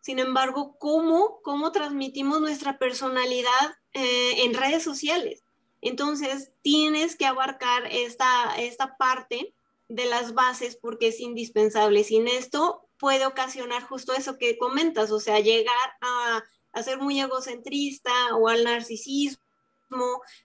Sin 0.00 0.18
embargo, 0.18 0.76
¿cómo, 0.78 1.40
cómo 1.42 1.72
transmitimos 1.72 2.40
nuestra 2.40 2.78
personalidad 2.78 3.76
eh, 3.92 4.44
en 4.44 4.52
redes 4.52 4.82
sociales? 4.82 5.44
Entonces, 5.80 6.50
tienes 6.62 7.16
que 7.16 7.26
abarcar 7.26 7.86
esta, 7.90 8.56
esta 8.58 8.96
parte 8.96 9.54
de 9.88 10.06
las 10.06 10.34
bases 10.34 10.76
porque 10.76 11.08
es 11.08 11.20
indispensable. 11.20 12.04
Sin 12.04 12.28
esto 12.28 12.88
puede 12.98 13.26
ocasionar 13.26 13.82
justo 13.82 14.12
eso 14.12 14.38
que 14.38 14.58
comentas, 14.58 15.10
o 15.10 15.20
sea, 15.20 15.40
llegar 15.40 15.76
a, 16.00 16.42
ser 16.82 16.98
muy 16.98 17.20
egocentrista 17.20 18.34
o 18.34 18.48
al 18.48 18.64
narcisismo, 18.64 19.38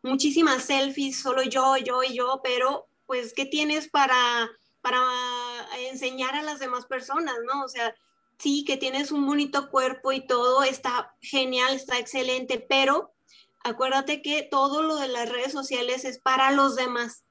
muchísimas 0.03 0.63
selfies, 0.63 1.19
solo 1.19 1.41
yo, 1.41 1.77
yo 1.77 2.03
y 2.03 2.13
yo, 2.13 2.41
pero 2.43 2.87
pues, 3.07 3.33
¿qué 3.33 3.45
tienes 3.45 3.89
para, 3.89 4.49
para 4.81 5.01
enseñar 5.89 6.35
a 6.35 6.43
las 6.43 6.59
demás 6.59 6.85
personas, 6.85 7.35
no? 7.51 7.63
O 7.63 7.67
sea, 7.67 7.95
sí, 8.37 8.63
que 8.63 8.77
tienes 8.77 9.11
un 9.11 9.25
bonito 9.25 9.71
cuerpo 9.71 10.11
y 10.11 10.27
todo, 10.27 10.63
está 10.63 11.15
genial, 11.21 11.75
está 11.75 11.97
excelente, 11.97 12.59
pero 12.59 13.13
acuérdate 13.63 14.21
que 14.21 14.43
todo 14.43 14.83
lo 14.83 14.97
de 14.97 15.07
las 15.07 15.29
redes 15.29 15.51
sociales 15.51 16.05
es 16.05 16.19
para 16.19 16.51
los 16.51 16.75
demás. 16.75 17.23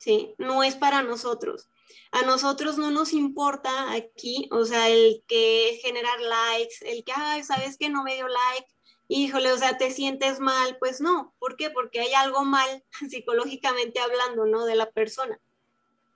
¿Sí? 0.00 0.34
No 0.38 0.64
es 0.64 0.74
para 0.74 1.02
nosotros. 1.02 1.68
A 2.10 2.22
nosotros 2.22 2.78
no 2.78 2.90
nos 2.90 3.12
importa 3.12 3.92
aquí, 3.92 4.48
o 4.50 4.64
sea, 4.64 4.88
el 4.88 5.22
que 5.28 5.78
generar 5.82 6.18
likes, 6.20 6.76
el 6.80 7.04
que, 7.04 7.12
ay, 7.14 7.44
¿sabes 7.44 7.76
que 7.76 7.90
no 7.90 8.02
me 8.02 8.14
dio 8.14 8.26
like? 8.26 8.66
Híjole, 9.08 9.52
o 9.52 9.58
sea, 9.58 9.76
te 9.76 9.90
sientes 9.90 10.40
mal. 10.40 10.78
Pues 10.78 11.00
no, 11.00 11.34
¿por 11.38 11.56
qué? 11.56 11.70
Porque 11.70 12.00
hay 12.00 12.14
algo 12.14 12.44
mal 12.44 12.84
psicológicamente 13.10 14.00
hablando, 14.00 14.46
¿no? 14.46 14.64
De 14.64 14.74
la 14.74 14.90
persona. 14.90 15.38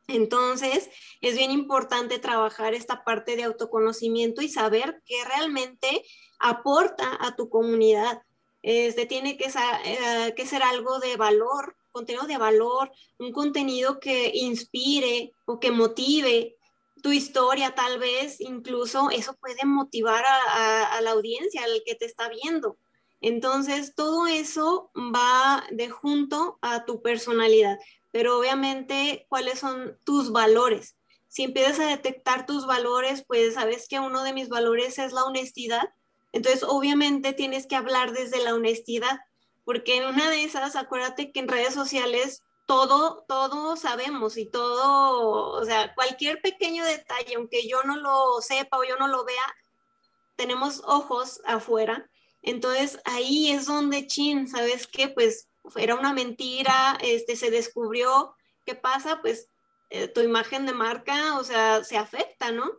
Entonces, 0.08 0.90
es 1.20 1.36
bien 1.36 1.50
importante 1.50 2.18
trabajar 2.18 2.74
esta 2.74 3.04
parte 3.04 3.36
de 3.36 3.44
autoconocimiento 3.44 4.42
y 4.42 4.48
saber 4.48 5.02
qué 5.06 5.24
realmente 5.24 6.04
aporta 6.38 7.18
a 7.20 7.36
tu 7.36 7.48
comunidad. 7.48 8.22
Este, 8.62 9.06
tiene 9.06 9.36
que, 9.36 9.50
eh, 9.84 10.34
que 10.34 10.46
ser 10.46 10.62
algo 10.62 10.98
de 11.00 11.16
valor 11.16 11.76
contenido 11.94 12.26
de 12.26 12.38
valor, 12.38 12.90
un 13.18 13.32
contenido 13.32 14.00
que 14.00 14.32
inspire 14.34 15.32
o 15.46 15.60
que 15.60 15.70
motive 15.70 16.56
tu 17.02 17.12
historia 17.12 17.74
tal 17.74 17.98
vez, 17.98 18.40
incluso 18.40 19.10
eso 19.10 19.36
puede 19.36 19.64
motivar 19.64 20.24
a, 20.26 21.00
la 21.02 21.12
audiencia, 21.12 21.62
al 21.62 21.82
que 21.86 21.94
te 21.94 22.04
está 22.04 22.28
viendo. 22.28 22.76
Entonces, 23.20 23.94
todo 23.94 24.26
eso 24.26 24.90
va 24.94 25.64
de 25.70 25.88
junto 25.88 26.58
a 26.62 26.84
tu 26.84 27.00
personalidad, 27.00 27.78
pero 28.10 28.38
obviamente, 28.38 29.26
¿cuáles 29.28 29.60
son 29.60 29.96
tus 30.04 30.32
valores? 30.32 30.96
Si 31.28 31.44
empiezas 31.44 31.80
a 31.80 31.86
detectar 31.86 32.46
tus 32.46 32.66
valores, 32.66 33.24
pues 33.26 33.54
sabes 33.54 33.86
que 33.86 34.00
uno 34.00 34.24
de 34.24 34.32
mis 34.32 34.48
valores 34.48 34.98
es 34.98 35.12
la 35.12 35.24
honestidad. 35.24 35.90
Entonces, 36.32 36.64
obviamente 36.64 37.32
tienes 37.32 37.66
que 37.66 37.76
hablar 37.76 38.12
desde 38.12 38.42
la 38.42 38.54
honestidad 38.54 39.20
porque 39.64 39.96
en 39.96 40.06
una 40.06 40.30
de 40.30 40.44
esas, 40.44 40.76
acuérdate 40.76 41.32
que 41.32 41.40
en 41.40 41.48
redes 41.48 41.74
sociales 41.74 42.44
todo, 42.66 43.24
todo 43.28 43.76
sabemos 43.76 44.36
y 44.36 44.46
todo, 44.46 45.50
o 45.50 45.64
sea, 45.64 45.94
cualquier 45.94 46.40
pequeño 46.40 46.84
detalle, 46.84 47.34
aunque 47.36 47.68
yo 47.68 47.82
no 47.82 47.96
lo 47.96 48.40
sepa 48.40 48.78
o 48.78 48.84
yo 48.84 48.96
no 48.96 49.08
lo 49.08 49.24
vea, 49.24 49.56
tenemos 50.36 50.82
ojos 50.86 51.40
afuera. 51.44 52.10
Entonces 52.42 53.00
ahí 53.04 53.50
es 53.50 53.66
donde, 53.66 54.06
chin, 54.06 54.48
¿sabes 54.48 54.86
qué? 54.86 55.08
Pues 55.08 55.48
era 55.76 55.94
una 55.94 56.12
mentira, 56.12 56.98
este, 57.00 57.36
se 57.36 57.50
descubrió, 57.50 58.34
¿qué 58.64 58.74
pasa? 58.74 59.20
Pues 59.22 59.48
eh, 59.90 60.08
tu 60.08 60.20
imagen 60.20 60.66
de 60.66 60.72
marca, 60.72 61.38
o 61.38 61.44
sea, 61.44 61.84
se 61.84 61.96
afecta, 61.96 62.52
¿no? 62.52 62.70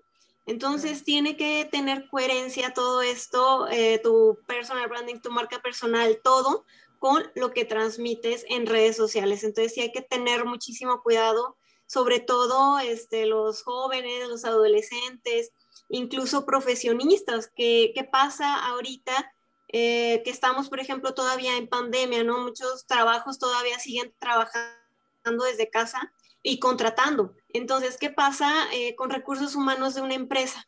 Entonces 0.45 1.03
tiene 1.03 1.37
que 1.37 1.65
tener 1.65 2.07
coherencia 2.09 2.73
todo 2.73 3.01
esto, 3.01 3.67
eh, 3.69 3.99
tu 4.03 4.37
personal 4.47 4.87
branding, 4.87 5.19
tu 5.19 5.31
marca 5.31 5.59
personal, 5.59 6.19
todo 6.23 6.65
con 6.99 7.23
lo 7.35 7.51
que 7.51 7.65
transmites 7.65 8.45
en 8.47 8.67
redes 8.67 8.95
sociales. 8.95 9.43
Entonces 9.43 9.73
sí 9.73 9.81
hay 9.81 9.91
que 9.91 10.01
tener 10.01 10.45
muchísimo 10.45 11.01
cuidado, 11.01 11.57
sobre 11.87 12.19
todo 12.19 12.79
este, 12.79 13.25
los 13.25 13.63
jóvenes, 13.63 14.27
los 14.27 14.45
adolescentes, 14.45 15.51
incluso 15.89 16.45
profesionistas. 16.45 17.51
¿Qué, 17.55 17.91
qué 17.95 18.03
pasa 18.03 18.67
ahorita? 18.67 19.31
Eh, 19.69 20.21
que 20.23 20.29
estamos, 20.29 20.69
por 20.69 20.79
ejemplo, 20.79 21.13
todavía 21.15 21.57
en 21.57 21.67
pandemia, 21.67 22.23
¿no? 22.23 22.39
Muchos 22.39 22.85
trabajos 22.85 23.39
todavía 23.39 23.77
siguen 23.79 24.13
trabajando 24.19 25.43
desde 25.43 25.69
casa 25.69 26.13
y 26.45 26.59
contratando. 26.59 27.33
Entonces, 27.53 27.97
¿qué 27.97 28.11
pasa 28.11 28.53
eh, 28.71 28.95
con 28.95 29.09
recursos 29.09 29.55
humanos 29.55 29.95
de 29.95 30.01
una 30.01 30.13
empresa? 30.13 30.67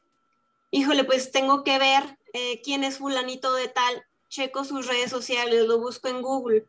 Híjole, 0.71 1.03
pues 1.03 1.31
tengo 1.31 1.63
que 1.63 1.77
ver 1.77 2.17
eh, 2.33 2.61
quién 2.63 2.83
es 2.83 2.97
fulanito 2.97 3.53
de 3.53 3.67
tal, 3.67 4.03
checo 4.27 4.65
sus 4.65 4.87
redes 4.87 5.11
sociales, 5.11 5.67
lo 5.67 5.79
busco 5.79 6.07
en 6.07 6.23
Google. 6.23 6.65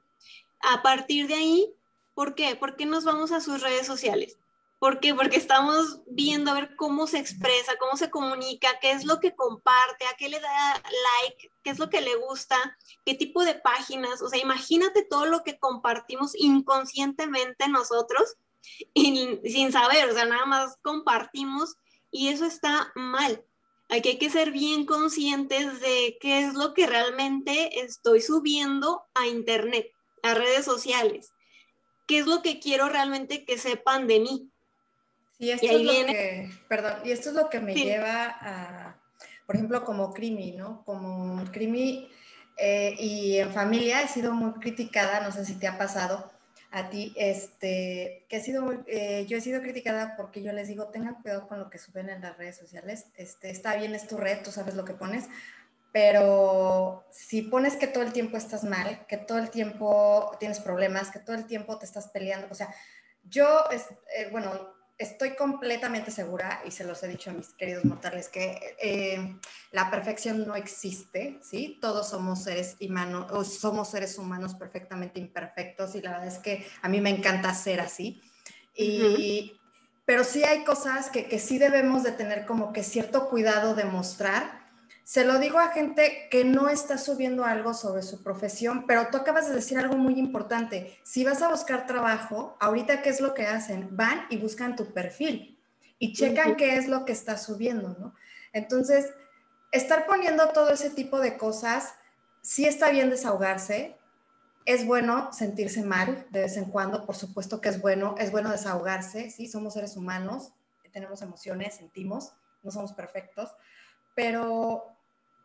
A 0.60 0.82
partir 0.82 1.26
de 1.26 1.34
ahí, 1.34 1.74
¿por 2.14 2.34
qué? 2.34 2.54
¿Por 2.54 2.76
qué 2.76 2.84
nos 2.84 3.04
vamos 3.04 3.32
a 3.32 3.40
sus 3.40 3.62
redes 3.62 3.86
sociales? 3.86 4.36
¿Por 4.78 5.00
qué? 5.00 5.14
Porque 5.14 5.38
estamos 5.38 6.02
viendo 6.06 6.50
a 6.50 6.54
ver 6.54 6.76
cómo 6.76 7.06
se 7.06 7.18
expresa, 7.18 7.78
cómo 7.80 7.96
se 7.96 8.10
comunica, 8.10 8.78
qué 8.80 8.90
es 8.90 9.06
lo 9.06 9.20
que 9.20 9.34
comparte, 9.34 10.06
a 10.06 10.16
qué 10.18 10.28
le 10.28 10.38
da 10.38 10.82
like, 11.22 11.50
qué 11.62 11.70
es 11.70 11.78
lo 11.78 11.88
que 11.88 12.02
le 12.02 12.14
gusta, 12.16 12.76
qué 13.06 13.14
tipo 13.14 13.42
de 13.42 13.54
páginas. 13.54 14.20
O 14.20 14.28
sea, 14.28 14.38
imagínate 14.38 15.02
todo 15.02 15.24
lo 15.24 15.44
que 15.44 15.58
compartimos 15.58 16.32
inconscientemente 16.36 17.68
nosotros 17.68 18.36
y 18.94 19.38
sin 19.44 19.72
saber, 19.72 20.08
o 20.08 20.14
sea, 20.14 20.24
nada 20.26 20.46
más 20.46 20.76
compartimos 20.82 21.76
y 22.10 22.28
eso 22.28 22.44
está 22.44 22.92
mal. 22.94 23.44
Aquí 23.90 24.10
hay 24.10 24.18
que 24.18 24.30
ser 24.30 24.52
bien 24.52 24.84
conscientes 24.84 25.80
de 25.80 26.18
qué 26.20 26.40
es 26.40 26.54
lo 26.54 26.74
que 26.74 26.86
realmente 26.86 27.80
estoy 27.80 28.20
subiendo 28.20 29.02
a 29.14 29.26
internet, 29.26 29.90
a 30.22 30.34
redes 30.34 30.64
sociales. 30.64 31.30
¿Qué 32.06 32.18
es 32.18 32.26
lo 32.26 32.42
que 32.42 32.58
quiero 32.58 32.88
realmente 32.88 33.44
que 33.44 33.58
sepan 33.58 34.06
de 34.06 34.20
mí? 34.20 34.50
y 35.38 35.50
esto 35.50 35.66
es 35.66 35.82
lo 35.82 36.06
que, 36.06 36.50
perdón, 36.68 36.94
y 37.04 37.12
esto 37.12 37.28
es 37.28 37.36
lo 37.36 37.48
que 37.48 37.60
me 37.60 37.74
lleva 37.74 38.26
a, 38.40 38.96
por 39.46 39.54
ejemplo, 39.54 39.84
como 39.84 40.12
Crimi, 40.12 40.52
¿no? 40.52 40.82
Como 40.84 41.44
Crimi 41.52 42.10
eh, 42.56 42.94
y 42.98 43.36
en 43.36 43.52
familia 43.52 44.02
he 44.02 44.08
sido 44.08 44.32
muy 44.32 44.52
criticada, 44.54 45.20
no 45.20 45.30
sé 45.30 45.44
si 45.44 45.54
te 45.58 45.68
ha 45.68 45.78
pasado, 45.78 46.30
a 46.70 46.90
ti, 46.90 47.14
este, 47.16 48.26
que 48.28 48.37
he 48.37 48.40
sido, 48.40 48.84
eh, 48.87 49.25
yo 49.26 49.38
he 49.38 49.40
sido 49.40 49.62
criticada 49.62 50.16
porque 50.16 50.42
yo 50.42 50.52
les 50.52 50.68
digo, 50.68 50.88
tengan 50.88 51.22
cuidado 51.22 51.48
con 51.48 51.58
lo 51.58 51.70
que 51.70 51.78
suben 51.78 52.10
en 52.10 52.20
las 52.20 52.37
redes 52.37 52.56
sociales, 52.56 53.06
este, 53.16 53.50
está 53.50 53.76
bien, 53.76 53.94
es 53.94 54.06
tu 54.06 54.18
red, 54.18 54.42
tú 54.42 54.50
sabes 54.50 54.75
lo 54.75 54.84
que 54.84 54.92
pones, 54.92 55.25
pero 55.92 57.06
si 57.10 57.42
pones 57.42 57.76
que 57.76 57.87
todo 57.87 58.04
el 58.04 58.12
tiempo 58.12 58.37
estás 58.37 58.64
mal, 58.64 59.06
que 59.06 59.16
todo 59.16 59.38
el 59.38 59.48
tiempo 59.50 60.37
tienes 60.38 60.60
problemas, 60.60 61.10
que 61.10 61.20
todo 61.20 61.37
el 61.37 61.46
tiempo 61.46 61.78
te 61.78 61.87
estás 61.87 62.08
peleando, 62.08 62.48
o 62.50 62.54
sea, 62.54 62.75
yo, 63.25 63.64
eh, 63.70 64.28
bueno, 64.30 64.77
estoy 64.98 65.36
completamente 65.36 66.10
segura, 66.10 66.60
y 66.66 66.72
se 66.72 66.84
los 66.84 67.02
he 67.02 67.08
dicho 67.08 67.30
a 67.30 67.32
mis 67.32 67.50
queridos 67.50 67.84
mortales, 67.84 68.28
que 68.28 68.76
eh, 68.82 69.36
la 69.70 69.90
perfección 69.90 70.46
no 70.46 70.56
existe, 70.56 71.38
¿sí? 71.40 71.78
Todos 71.80 72.08
somos 72.08 72.42
seres, 72.42 72.76
humanos, 72.80 73.56
somos 73.58 73.90
seres 73.90 74.18
humanos 74.18 74.54
perfectamente 74.54 75.20
imperfectos 75.20 75.94
y 75.94 76.02
la 76.02 76.12
verdad 76.12 76.26
es 76.26 76.38
que 76.38 76.66
a 76.82 76.88
mí 76.88 77.00
me 77.00 77.10
encanta 77.10 77.54
ser 77.54 77.80
así. 77.80 78.20
Y, 78.74 79.56
Pero 80.04 80.24
sí 80.24 80.42
hay 80.42 80.64
cosas 80.64 81.10
que, 81.10 81.26
que 81.26 81.38
sí 81.38 81.58
debemos 81.58 82.02
de 82.02 82.12
tener 82.12 82.44
como 82.46 82.72
que 82.72 82.82
cierto 82.82 83.28
cuidado 83.28 83.74
de 83.74 83.84
mostrar 83.84 84.57
se 85.08 85.24
lo 85.24 85.38
digo 85.38 85.58
a 85.58 85.68
gente 85.68 86.28
que 86.30 86.44
no 86.44 86.68
está 86.68 86.98
subiendo 86.98 87.46
algo 87.46 87.72
sobre 87.72 88.02
su 88.02 88.22
profesión, 88.22 88.84
pero 88.86 89.08
tú 89.10 89.16
acabas 89.16 89.48
de 89.48 89.54
decir 89.54 89.78
algo 89.78 89.96
muy 89.96 90.18
importante. 90.18 90.98
Si 91.02 91.24
vas 91.24 91.40
a 91.40 91.48
buscar 91.48 91.86
trabajo, 91.86 92.58
ahorita 92.60 93.00
qué 93.00 93.08
es 93.08 93.22
lo 93.22 93.32
que 93.32 93.46
hacen? 93.46 93.88
Van 93.96 94.26
y 94.28 94.36
buscan 94.36 94.76
tu 94.76 94.92
perfil 94.92 95.58
y 95.98 96.12
checan 96.12 96.56
qué 96.56 96.76
es 96.76 96.88
lo 96.88 97.06
que 97.06 97.12
estás 97.12 97.42
subiendo, 97.42 97.96
¿no? 97.98 98.14
Entonces, 98.52 99.10
estar 99.72 100.04
poniendo 100.04 100.50
todo 100.50 100.68
ese 100.68 100.90
tipo 100.90 101.20
de 101.20 101.38
cosas, 101.38 101.94
sí 102.42 102.66
está 102.66 102.90
bien 102.90 103.08
desahogarse, 103.08 103.96
es 104.66 104.84
bueno 104.84 105.32
sentirse 105.32 105.82
mal 105.84 106.26
de 106.28 106.42
vez 106.42 106.58
en 106.58 106.66
cuando, 106.66 107.06
por 107.06 107.16
supuesto 107.16 107.62
que 107.62 107.70
es 107.70 107.80
bueno, 107.80 108.14
es 108.18 108.30
bueno 108.30 108.50
desahogarse, 108.50 109.30
sí, 109.30 109.48
somos 109.48 109.72
seres 109.72 109.96
humanos, 109.96 110.52
tenemos 110.92 111.22
emociones, 111.22 111.76
sentimos, 111.76 112.34
no 112.62 112.70
somos 112.70 112.92
perfectos, 112.92 113.56
pero 114.14 114.97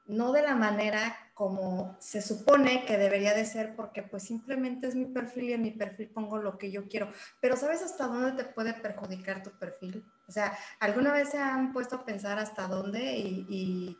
no 0.05 0.31
de 0.31 0.41
la 0.41 0.55
manera 0.55 1.17
como 1.33 1.95
se 1.99 2.21
supone 2.21 2.85
que 2.85 2.97
debería 2.97 3.33
de 3.33 3.45
ser, 3.45 3.75
porque 3.75 4.03
pues 4.03 4.23
simplemente 4.23 4.87
es 4.87 4.95
mi 4.95 5.05
perfil 5.05 5.49
y 5.49 5.53
en 5.53 5.63
mi 5.63 5.71
perfil 5.71 6.09
pongo 6.09 6.37
lo 6.37 6.57
que 6.57 6.71
yo 6.71 6.87
quiero. 6.87 7.11
Pero 7.41 7.57
¿sabes 7.57 7.81
hasta 7.81 8.07
dónde 8.07 8.43
te 8.43 8.49
puede 8.49 8.73
perjudicar 8.73 9.41
tu 9.41 9.51
perfil? 9.51 10.05
O 10.27 10.31
sea, 10.31 10.57
¿alguna 10.79 11.11
vez 11.11 11.29
se 11.29 11.39
han 11.39 11.73
puesto 11.73 11.97
a 11.97 12.05
pensar 12.05 12.37
hasta 12.37 12.67
dónde 12.67 13.17
y, 13.17 13.97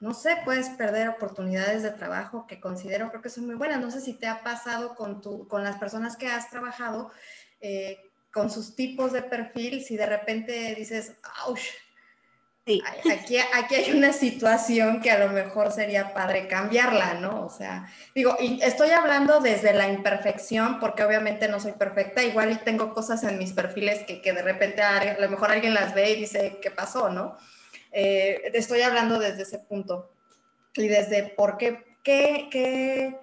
no 0.00 0.14
sé, 0.14 0.38
puedes 0.44 0.68
perder 0.70 1.08
oportunidades 1.08 1.82
de 1.82 1.90
trabajo 1.90 2.46
que 2.46 2.60
considero, 2.60 3.08
creo 3.10 3.22
que 3.22 3.30
son 3.30 3.46
muy 3.46 3.56
buenas. 3.56 3.80
No 3.80 3.90
sé 3.90 4.00
si 4.00 4.14
te 4.14 4.26
ha 4.26 4.42
pasado 4.42 4.94
con, 4.94 5.20
tu, 5.20 5.46
con 5.48 5.64
las 5.64 5.76
personas 5.76 6.16
que 6.16 6.28
has 6.28 6.50
trabajado, 6.50 7.10
eh, 7.60 7.98
con 8.32 8.50
sus 8.50 8.76
tipos 8.76 9.12
de 9.12 9.22
perfil, 9.22 9.82
si 9.82 9.96
de 9.96 10.06
repente 10.06 10.74
dices, 10.76 11.16
¡auch! 11.44 11.58
Aquí, 13.10 13.38
aquí 13.38 13.74
hay 13.74 13.92
una 13.92 14.12
situación 14.12 15.00
que 15.00 15.10
a 15.10 15.18
lo 15.18 15.32
mejor 15.32 15.72
sería 15.72 16.12
padre 16.12 16.46
cambiarla, 16.46 17.14
¿no? 17.14 17.46
O 17.46 17.50
sea, 17.50 17.90
digo, 18.14 18.36
y 18.38 18.60
estoy 18.62 18.90
hablando 18.90 19.40
desde 19.40 19.72
la 19.72 19.88
imperfección, 19.88 20.78
porque 20.78 21.02
obviamente 21.02 21.48
no 21.48 21.60
soy 21.60 21.72
perfecta, 21.72 22.22
igual 22.22 22.52
y 22.52 22.56
tengo 22.56 22.92
cosas 22.92 23.24
en 23.24 23.38
mis 23.38 23.54
perfiles 23.54 24.04
que, 24.04 24.20
que 24.20 24.34
de 24.34 24.42
repente 24.42 24.82
a, 24.82 25.18
lo 25.18 25.30
mejor 25.30 25.50
alguien 25.50 25.72
las 25.72 25.94
ve 25.94 26.10
y 26.10 26.20
dice, 26.20 26.58
¿qué 26.60 26.70
pasó, 26.70 27.08
no? 27.08 27.38
Eh, 27.90 28.50
estoy 28.52 28.82
hablando 28.82 29.18
desde 29.18 29.42
ese 29.42 29.58
punto 29.60 30.12
y 30.74 30.88
desde 30.88 31.22
por 31.22 31.56
qué, 31.56 31.96
qué, 32.02 32.48
qué, 32.50 33.18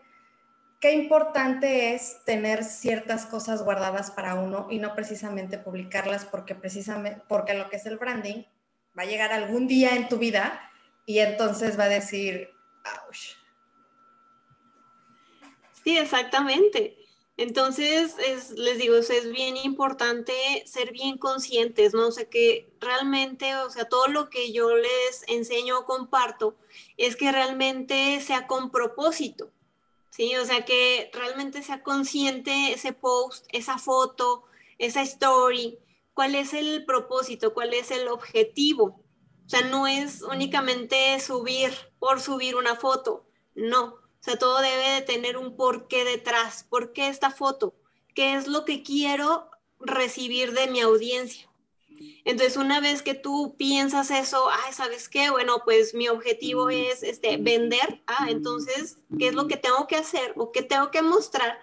qué 0.79 0.93
importante 0.93 1.93
es 1.93 2.17
tener 2.25 2.63
ciertas 2.63 3.27
cosas 3.27 3.61
guardadas 3.61 4.09
para 4.09 4.33
uno 4.33 4.67
y 4.71 4.79
no 4.79 4.95
precisamente 4.95 5.59
publicarlas, 5.59 6.25
porque 6.25 6.55
precisamente, 6.55 7.21
porque 7.27 7.53
lo 7.53 7.69
que 7.69 7.75
es 7.75 7.85
el 7.85 7.97
branding 7.97 8.43
va 8.97 9.03
a 9.03 9.05
llegar 9.05 9.31
algún 9.31 9.67
día 9.67 9.95
en 9.95 10.07
tu 10.07 10.17
vida 10.17 10.71
y 11.05 11.19
entonces 11.19 11.77
va 11.77 11.85
a 11.85 11.89
decir, 11.89 12.49
ouch. 13.07 13.35
Sí, 15.83 15.97
exactamente. 15.97 16.97
Entonces, 17.37 18.15
les 18.55 18.77
digo, 18.77 18.95
es 18.95 19.31
bien 19.31 19.57
importante 19.57 20.33
ser 20.65 20.91
bien 20.93 21.17
conscientes, 21.17 21.93
¿no? 21.93 22.07
O 22.07 22.11
sea, 22.11 22.29
que 22.29 22.73
realmente, 22.79 23.55
o 23.57 23.69
sea, 23.69 23.89
todo 23.89 24.07
lo 24.07 24.29
que 24.29 24.53
yo 24.53 24.73
les 24.75 25.23
enseño 25.27 25.79
o 25.79 25.85
comparto 25.85 26.55
es 26.95 27.17
que 27.17 27.31
realmente 27.33 28.21
sea 28.21 28.47
con 28.47 28.71
propósito, 28.71 29.51
¿sí? 30.11 30.33
O 30.37 30.45
sea, 30.45 30.63
que 30.63 31.11
realmente 31.13 31.61
sea 31.61 31.83
consciente 31.83 32.71
ese 32.71 32.93
post, 32.93 33.45
esa 33.51 33.77
foto, 33.77 34.45
esa 34.77 35.01
story, 35.01 35.77
cuál 36.15 36.33
es 36.33 36.53
el 36.53 36.85
propósito, 36.85 37.53
cuál 37.53 37.75
es 37.75 37.91
el 37.91 38.07
objetivo. 38.07 39.03
O 39.45 39.49
sea, 39.49 39.61
no 39.61 39.85
es 39.85 40.23
únicamente 40.23 41.19
subir 41.19 41.71
por 41.99 42.19
subir 42.19 42.55
una 42.55 42.75
foto, 42.75 43.27
no. 43.53 43.83
O 43.85 44.21
sea, 44.21 44.39
todo 44.39 44.59
debe 44.59 44.89
de 44.89 45.01
tener 45.01 45.37
un 45.37 45.55
porqué 45.55 46.03
detrás. 46.03 46.63
¿Por 46.63 46.93
qué 46.93 47.09
esta 47.09 47.29
foto? 47.29 47.75
¿Qué 48.15 48.33
es 48.33 48.47
lo 48.47 48.65
que 48.65 48.81
quiero 48.81 49.51
recibir 49.79 50.53
de 50.53 50.67
mi 50.67 50.81
audiencia? 50.81 51.47
Entonces, 52.23 52.57
una 52.57 52.79
vez 52.79 53.03
que 53.03 53.13
tú 53.13 53.55
piensas 53.57 54.09
eso, 54.09 54.49
ay, 54.49 54.73
¿sabes 54.73 55.09
qué? 55.09 55.29
Bueno, 55.29 55.61
pues 55.63 55.93
mi 55.93 56.07
objetivo 56.07 56.69
es 56.69 57.03
este, 57.03 57.37
vender. 57.37 58.01
Ah, 58.07 58.27
entonces, 58.29 58.97
¿qué 59.19 59.27
es 59.27 59.35
lo 59.35 59.47
que 59.47 59.57
tengo 59.57 59.85
que 59.85 59.97
hacer 59.97 60.33
o 60.37 60.51
qué 60.51 60.63
tengo 60.63 60.89
que 60.91 61.01
mostrar 61.01 61.59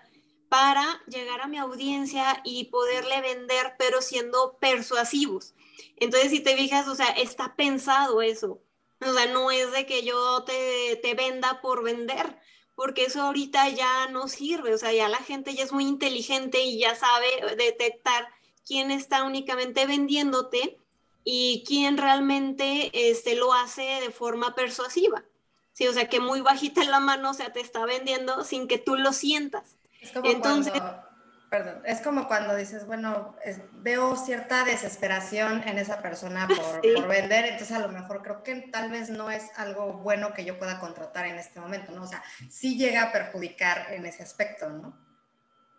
para 0.52 1.00
llegar 1.06 1.40
a 1.40 1.48
mi 1.48 1.56
audiencia 1.56 2.42
y 2.44 2.64
poderle 2.64 3.22
vender, 3.22 3.74
pero 3.78 4.02
siendo 4.02 4.58
persuasivos. 4.58 5.54
Entonces, 5.96 6.30
si 6.30 6.40
te 6.40 6.54
fijas, 6.54 6.88
o 6.88 6.94
sea, 6.94 7.06
está 7.06 7.56
pensado 7.56 8.20
eso. 8.20 8.60
O 9.00 9.14
sea, 9.14 9.32
no 9.32 9.50
es 9.50 9.72
de 9.72 9.86
que 9.86 10.04
yo 10.04 10.44
te, 10.44 10.96
te 10.96 11.14
venda 11.14 11.62
por 11.62 11.82
vender, 11.82 12.38
porque 12.74 13.06
eso 13.06 13.22
ahorita 13.22 13.70
ya 13.70 14.08
no 14.08 14.28
sirve. 14.28 14.74
O 14.74 14.78
sea, 14.78 14.92
ya 14.92 15.08
la 15.08 15.22
gente 15.22 15.54
ya 15.54 15.64
es 15.64 15.72
muy 15.72 15.86
inteligente 15.86 16.60
y 16.60 16.78
ya 16.78 16.96
sabe 16.96 17.56
detectar 17.56 18.28
quién 18.66 18.90
está 18.90 19.22
únicamente 19.22 19.86
vendiéndote 19.86 20.76
y 21.24 21.64
quién 21.66 21.96
realmente 21.96 22.90
este, 22.92 23.36
lo 23.36 23.54
hace 23.54 24.02
de 24.02 24.10
forma 24.10 24.54
persuasiva. 24.54 25.24
Sí, 25.72 25.88
o 25.88 25.94
sea, 25.94 26.10
que 26.10 26.20
muy 26.20 26.42
bajita 26.42 26.82
en 26.82 26.90
la 26.90 27.00
mano, 27.00 27.30
o 27.30 27.34
sea, 27.34 27.54
te 27.54 27.60
está 27.60 27.86
vendiendo 27.86 28.44
sin 28.44 28.68
que 28.68 28.76
tú 28.76 28.96
lo 28.96 29.14
sientas. 29.14 29.78
Es 30.02 30.10
como 30.10 30.28
Entonces, 30.28 30.72
cuando, 30.72 31.02
perdón, 31.48 31.82
es 31.84 32.00
como 32.00 32.26
cuando 32.26 32.56
dices, 32.56 32.86
bueno, 32.86 33.36
veo 33.74 34.16
cierta 34.16 34.64
desesperación 34.64 35.62
en 35.68 35.78
esa 35.78 36.02
persona 36.02 36.48
por, 36.96 37.06
vender, 37.06 37.44
entonces 37.44 37.76
a 37.76 37.78
lo 37.78 37.88
mejor 37.88 38.22
creo 38.22 38.42
que 38.42 38.56
tal 38.72 38.90
vez 38.90 39.10
no 39.10 39.30
es 39.30 39.50
algo 39.56 39.92
bueno 39.92 40.34
que 40.34 40.44
yo 40.44 40.58
pueda 40.58 40.80
contratar 40.80 41.26
en 41.26 41.36
este 41.36 41.60
momento, 41.60 41.92
¿no? 41.92 42.02
O 42.02 42.06
sea, 42.06 42.22
sí 42.50 42.76
llega 42.76 43.02
a 43.02 43.12
perjudicar 43.12 43.92
en 43.92 44.06
ese 44.06 44.22
aspecto, 44.22 44.70
¿no? 44.70 44.98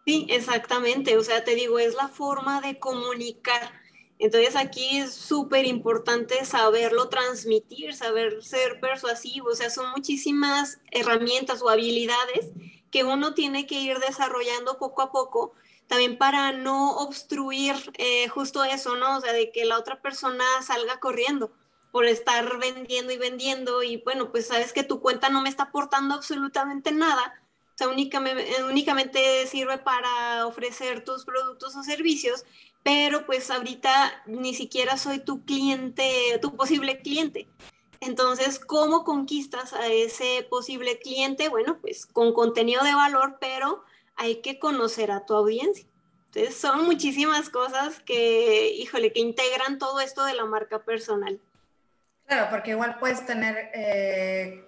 Sí, 0.05 0.27
exactamente, 0.29 1.17
o 1.17 1.23
sea, 1.23 1.43
te 1.43 1.55
digo, 1.55 1.79
es 1.79 1.95
la 1.95 2.07
forma 2.07 2.61
de 2.61 2.77
comunicar. 2.77 3.71
Entonces 4.19 4.55
aquí 4.55 4.99
es 4.99 5.13
súper 5.13 5.65
importante 5.65 6.45
saberlo 6.45 7.09
transmitir, 7.09 7.95
saber 7.95 8.43
ser 8.43 8.79
persuasivo, 8.79 9.49
o 9.49 9.55
sea, 9.55 9.69
son 9.69 9.89
muchísimas 9.91 10.79
herramientas 10.91 11.61
o 11.61 11.69
habilidades 11.69 12.51
que 12.93 13.03
uno 13.03 13.33
tiene 13.33 13.65
que 13.65 13.81
ir 13.81 13.97
desarrollando 13.97 14.77
poco 14.77 15.01
a 15.01 15.11
poco, 15.11 15.53
también 15.87 16.15
para 16.19 16.51
no 16.51 16.95
obstruir 16.97 17.75
eh, 17.95 18.27
justo 18.27 18.63
eso, 18.63 18.95
¿no? 18.95 19.17
O 19.17 19.21
sea, 19.21 19.33
de 19.33 19.51
que 19.51 19.65
la 19.65 19.79
otra 19.79 19.99
persona 19.99 20.45
salga 20.61 20.99
corriendo 20.99 21.51
por 21.91 22.05
estar 22.05 22.59
vendiendo 22.59 23.11
y 23.11 23.17
vendiendo 23.17 23.81
y 23.81 23.97
bueno, 23.97 24.31
pues 24.31 24.45
sabes 24.45 24.73
que 24.73 24.83
tu 24.83 25.01
cuenta 25.01 25.29
no 25.29 25.41
me 25.41 25.49
está 25.49 25.63
aportando 25.63 26.13
absolutamente 26.13 26.91
nada, 26.91 27.41
o 27.73 27.77
sea, 27.77 27.87
únicamente, 27.87 28.63
únicamente 28.63 29.47
sirve 29.47 29.79
para 29.79 30.45
ofrecer 30.45 31.03
tus 31.03 31.25
productos 31.25 31.75
o 31.75 31.81
servicios, 31.81 32.45
pero 32.83 33.25
pues 33.25 33.49
ahorita 33.49 34.23
ni 34.27 34.53
siquiera 34.53 34.97
soy 34.97 35.17
tu 35.17 35.43
cliente, 35.45 36.37
tu 36.43 36.55
posible 36.55 36.99
cliente. 37.01 37.47
Entonces, 38.05 38.59
¿cómo 38.59 39.05
conquistas 39.05 39.71
a 39.73 39.87
ese 39.87 40.45
posible 40.49 40.99
cliente? 40.99 41.47
Bueno, 41.47 41.77
pues 41.79 42.05
con 42.05 42.33
contenido 42.33 42.83
de 42.83 42.93
valor, 42.93 43.37
pero 43.39 43.83
hay 44.17 44.41
que 44.41 44.59
conocer 44.59 45.09
a 45.11 45.25
tu 45.25 45.33
audiencia. 45.33 45.85
Entonces, 46.27 46.55
son 46.55 46.83
muchísimas 46.85 47.49
cosas 47.49 47.99
que, 48.01 48.73
híjole, 48.73 49.13
que 49.13 49.21
integran 49.21 49.77
todo 49.79 50.01
esto 50.01 50.25
de 50.25 50.33
la 50.33 50.45
marca 50.45 50.83
personal. 50.83 51.39
Claro, 52.27 52.47
porque 52.49 52.71
igual 52.71 52.97
puedes 52.99 53.25
tener, 53.25 53.71
eh, 53.73 54.65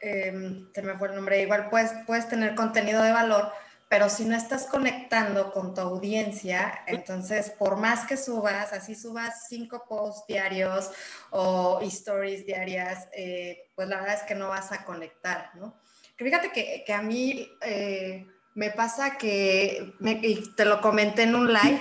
em, 0.00 0.72
se 0.72 0.82
me 0.82 0.96
fue 0.96 1.08
el 1.08 1.16
nombre, 1.16 1.42
igual 1.42 1.70
puedes, 1.70 1.92
puedes 2.06 2.28
tener 2.28 2.54
contenido 2.54 3.02
de 3.02 3.12
valor, 3.12 3.50
pero 3.94 4.08
si 4.08 4.24
no 4.24 4.36
estás 4.36 4.66
conectando 4.66 5.52
con 5.52 5.72
tu 5.72 5.80
audiencia, 5.80 6.82
entonces 6.88 7.50
por 7.50 7.76
más 7.76 8.04
que 8.08 8.16
subas, 8.16 8.72
así 8.72 8.96
subas 8.96 9.46
cinco 9.48 9.84
posts 9.88 10.26
diarios 10.26 10.90
o 11.30 11.78
stories 11.80 12.44
diarias, 12.44 13.06
eh, 13.16 13.70
pues 13.76 13.86
la 13.86 14.00
verdad 14.00 14.16
es 14.16 14.22
que 14.22 14.34
no 14.34 14.48
vas 14.48 14.72
a 14.72 14.84
conectar, 14.84 15.52
¿no? 15.54 15.78
Fíjate 16.16 16.50
que, 16.50 16.82
que 16.84 16.92
a 16.92 17.02
mí 17.02 17.48
eh, 17.60 18.26
me 18.56 18.72
pasa 18.72 19.16
que, 19.16 19.94
y 20.00 20.54
te 20.56 20.64
lo 20.64 20.80
comenté 20.80 21.22
en 21.22 21.36
un 21.36 21.52
live, 21.52 21.80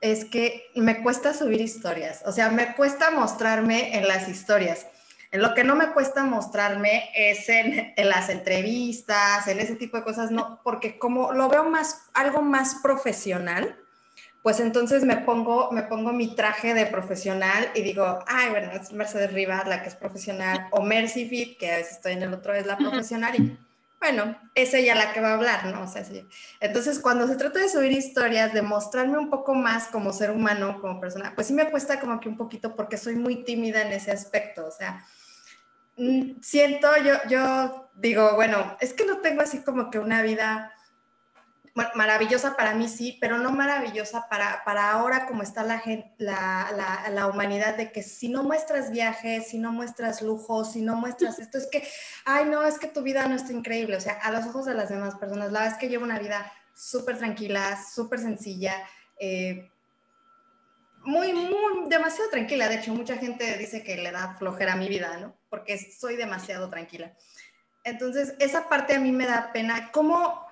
es 0.00 0.26
que 0.26 0.70
me 0.76 1.02
cuesta 1.02 1.34
subir 1.34 1.60
historias, 1.60 2.22
o 2.24 2.30
sea, 2.30 2.50
me 2.50 2.76
cuesta 2.76 3.10
mostrarme 3.10 3.96
en 3.96 4.06
las 4.06 4.28
historias. 4.28 4.86
En 5.30 5.42
lo 5.42 5.54
que 5.54 5.64
no 5.64 5.76
me 5.76 5.92
cuesta 5.92 6.24
mostrarme 6.24 7.10
es 7.14 7.48
en, 7.48 7.92
las 7.96 8.30
entrevistas, 8.30 9.46
en 9.46 9.60
ese 9.60 9.76
tipo 9.76 9.98
de 9.98 10.04
cosas, 10.04 10.30
no, 10.30 10.60
porque 10.64 10.98
como 10.98 11.32
lo 11.32 11.48
veo 11.48 11.64
más, 11.64 12.08
algo 12.14 12.40
más 12.40 12.76
profesional, 12.76 13.76
pues 14.42 14.60
entonces 14.60 15.04
me 15.04 15.18
pongo, 15.18 15.70
me 15.70 15.82
pongo 15.82 16.12
mi 16.12 16.34
traje 16.34 16.72
de 16.72 16.86
profesional 16.86 17.70
y 17.74 17.82
digo, 17.82 18.20
ay, 18.26 18.48
bueno, 18.50 18.70
es 18.72 18.92
Mercedes 18.92 19.32
Rivas 19.32 19.68
la 19.68 19.82
que 19.82 19.88
es 19.88 19.96
profesional, 19.96 20.68
o 20.70 20.80
Mercy 20.80 21.28
Fit, 21.28 21.58
que 21.58 21.72
a 21.72 21.76
veces 21.76 21.96
estoy 21.96 22.12
en 22.12 22.22
el 22.22 22.32
otro, 22.32 22.54
es 22.54 22.64
la 22.64 22.78
profesional, 22.78 23.34
y 23.36 23.58
bueno, 24.00 24.38
es 24.54 24.74
ella 24.74 24.94
la 24.94 25.12
que 25.12 25.20
va 25.20 25.30
a 25.30 25.34
hablar, 25.34 25.66
¿no? 25.66 25.82
O 25.82 25.88
sea, 25.88 26.04
sí. 26.04 26.24
Entonces, 26.60 27.00
cuando 27.00 27.26
se 27.26 27.36
trata 27.36 27.58
de 27.58 27.68
subir 27.68 27.90
historias, 27.90 28.54
de 28.54 28.62
mostrarme 28.62 29.18
un 29.18 29.28
poco 29.28 29.54
más 29.54 29.88
como 29.88 30.12
ser 30.12 30.30
humano, 30.30 30.80
como 30.80 31.00
persona, 31.00 31.32
pues 31.34 31.48
sí 31.48 31.52
me 31.52 31.68
cuesta 31.68 31.98
como 31.98 32.20
que 32.20 32.28
un 32.28 32.36
poquito 32.36 32.76
porque 32.76 32.96
soy 32.96 33.16
muy 33.16 33.44
tímida 33.44 33.82
en 33.82 33.92
ese 33.92 34.12
aspecto, 34.12 34.66
o 34.66 34.70
sea, 34.70 35.04
siento, 36.40 36.88
yo, 36.98 37.14
yo 37.28 37.90
digo, 37.96 38.34
bueno, 38.34 38.76
es 38.80 38.92
que 38.92 39.04
no 39.04 39.18
tengo 39.18 39.42
así 39.42 39.62
como 39.62 39.90
que 39.90 39.98
una 39.98 40.22
vida 40.22 40.72
maravillosa 41.94 42.56
para 42.56 42.74
mí 42.74 42.88
sí, 42.88 43.18
pero 43.20 43.38
no 43.38 43.52
maravillosa 43.52 44.28
para, 44.28 44.62
para 44.64 44.90
ahora 44.90 45.26
como 45.26 45.42
está 45.42 45.62
la, 45.62 45.78
gente, 45.78 46.12
la, 46.18 46.72
la, 46.76 47.10
la, 47.10 47.26
humanidad, 47.28 47.76
de 47.76 47.92
que 47.92 48.02
si 48.02 48.28
no 48.28 48.42
muestras 48.42 48.90
viajes, 48.90 49.48
si 49.48 49.58
no 49.58 49.72
muestras 49.72 50.22
lujos, 50.22 50.72
si 50.72 50.82
no 50.82 50.96
muestras 50.96 51.38
esto, 51.38 51.58
es 51.58 51.68
que, 51.68 51.86
ay 52.24 52.46
no, 52.46 52.64
es 52.64 52.78
que 52.78 52.88
tu 52.88 53.02
vida 53.02 53.26
no 53.28 53.36
está 53.36 53.52
increíble, 53.52 53.96
o 53.96 54.00
sea, 54.00 54.14
a 54.14 54.32
los 54.32 54.46
ojos 54.46 54.66
de 54.66 54.74
las 54.74 54.88
demás 54.88 55.14
personas, 55.16 55.52
la 55.52 55.60
verdad 55.60 55.74
es 55.74 55.78
que 55.78 55.88
llevo 55.88 56.04
una 56.04 56.18
vida 56.18 56.52
súper 56.74 57.18
tranquila, 57.18 57.78
súper 57.80 58.20
sencilla, 58.20 58.74
eh, 59.20 59.70
muy, 61.04 61.32
muy, 61.32 61.88
demasiado 61.88 62.30
tranquila, 62.30 62.68
de 62.68 62.76
hecho, 62.76 62.92
mucha 62.92 63.16
gente 63.16 63.56
dice 63.58 63.82
que 63.82 63.96
le 63.96 64.12
da 64.12 64.36
flojera 64.36 64.74
a 64.74 64.76
mi 64.76 64.88
vida, 64.88 65.16
¿no? 65.18 65.36
Porque 65.48 65.78
soy 65.78 66.16
demasiado 66.16 66.68
tranquila. 66.68 67.14
Entonces, 67.84 68.34
esa 68.38 68.68
parte 68.68 68.94
a 68.94 69.00
mí 69.00 69.12
me 69.12 69.26
da 69.26 69.52
pena. 69.52 69.90
¿Cómo 69.92 70.48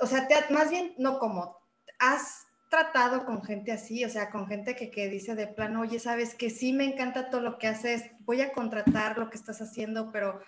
o 0.00 0.06
sea, 0.06 0.26
más 0.50 0.70
bien, 0.70 0.94
no 0.98 1.18
como, 1.18 1.58
has 1.98 2.46
tratado 2.68 3.24
con 3.24 3.44
gente 3.44 3.72
así, 3.72 4.04
o 4.04 4.08
sea, 4.08 4.30
con 4.30 4.46
gente 4.46 4.74
que, 4.74 4.90
que, 4.90 5.08
dice 5.08 5.34
de 5.34 5.46
plano, 5.46 5.82
oye, 5.82 5.98
sabes 5.98 6.34
que 6.34 6.50
sí 6.50 6.72
me 6.72 6.84
encanta 6.84 7.30
todo 7.30 7.40
lo 7.40 7.58
que 7.58 7.68
haces, 7.68 8.04
voy 8.20 8.40
a 8.40 8.52
contratar 8.52 9.18
lo 9.18 9.30
que 9.30 9.36
estás 9.36 9.60
haciendo, 9.60 10.10
pero 10.10 10.40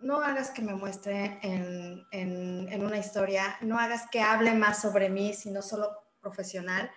no 0.00 0.20
hagas 0.20 0.50
que 0.50 0.62
me 0.62 0.74
muestre 0.74 1.38
en, 1.42 2.06
en 2.10 2.84
una 2.84 2.98
historia, 2.98 3.56
no 3.60 3.78
hagas 3.78 4.08
que 4.10 4.20
hable 4.20 4.54
más 4.54 4.80
sobre 4.80 5.08
mí, 5.08 5.34
sino 5.34 5.62
solo 5.62 5.90
profesional. 6.20 6.90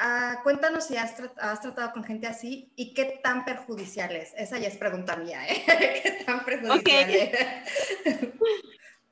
Uh, 0.00 0.40
cuéntanos 0.44 0.86
si 0.86 0.96
has, 0.96 1.14
has, 1.38 1.60
tratado 1.60 1.92
con 1.92 2.04
gente 2.04 2.28
así 2.28 2.70
y 2.76 2.94
qué 2.94 3.20
tan 3.22 3.44
perjudicial 3.44 4.14
es. 4.14 4.32
Esa 4.36 4.58
ya 4.58 4.68
es 4.68 4.76
pregunta 4.76 5.16
mía, 5.16 5.44
¿eh? 5.48 5.64
¿Qué 6.02 6.24
tan 6.24 6.44
perjudicial 6.44 6.78
okay. 6.78 7.30
es? 7.32 8.28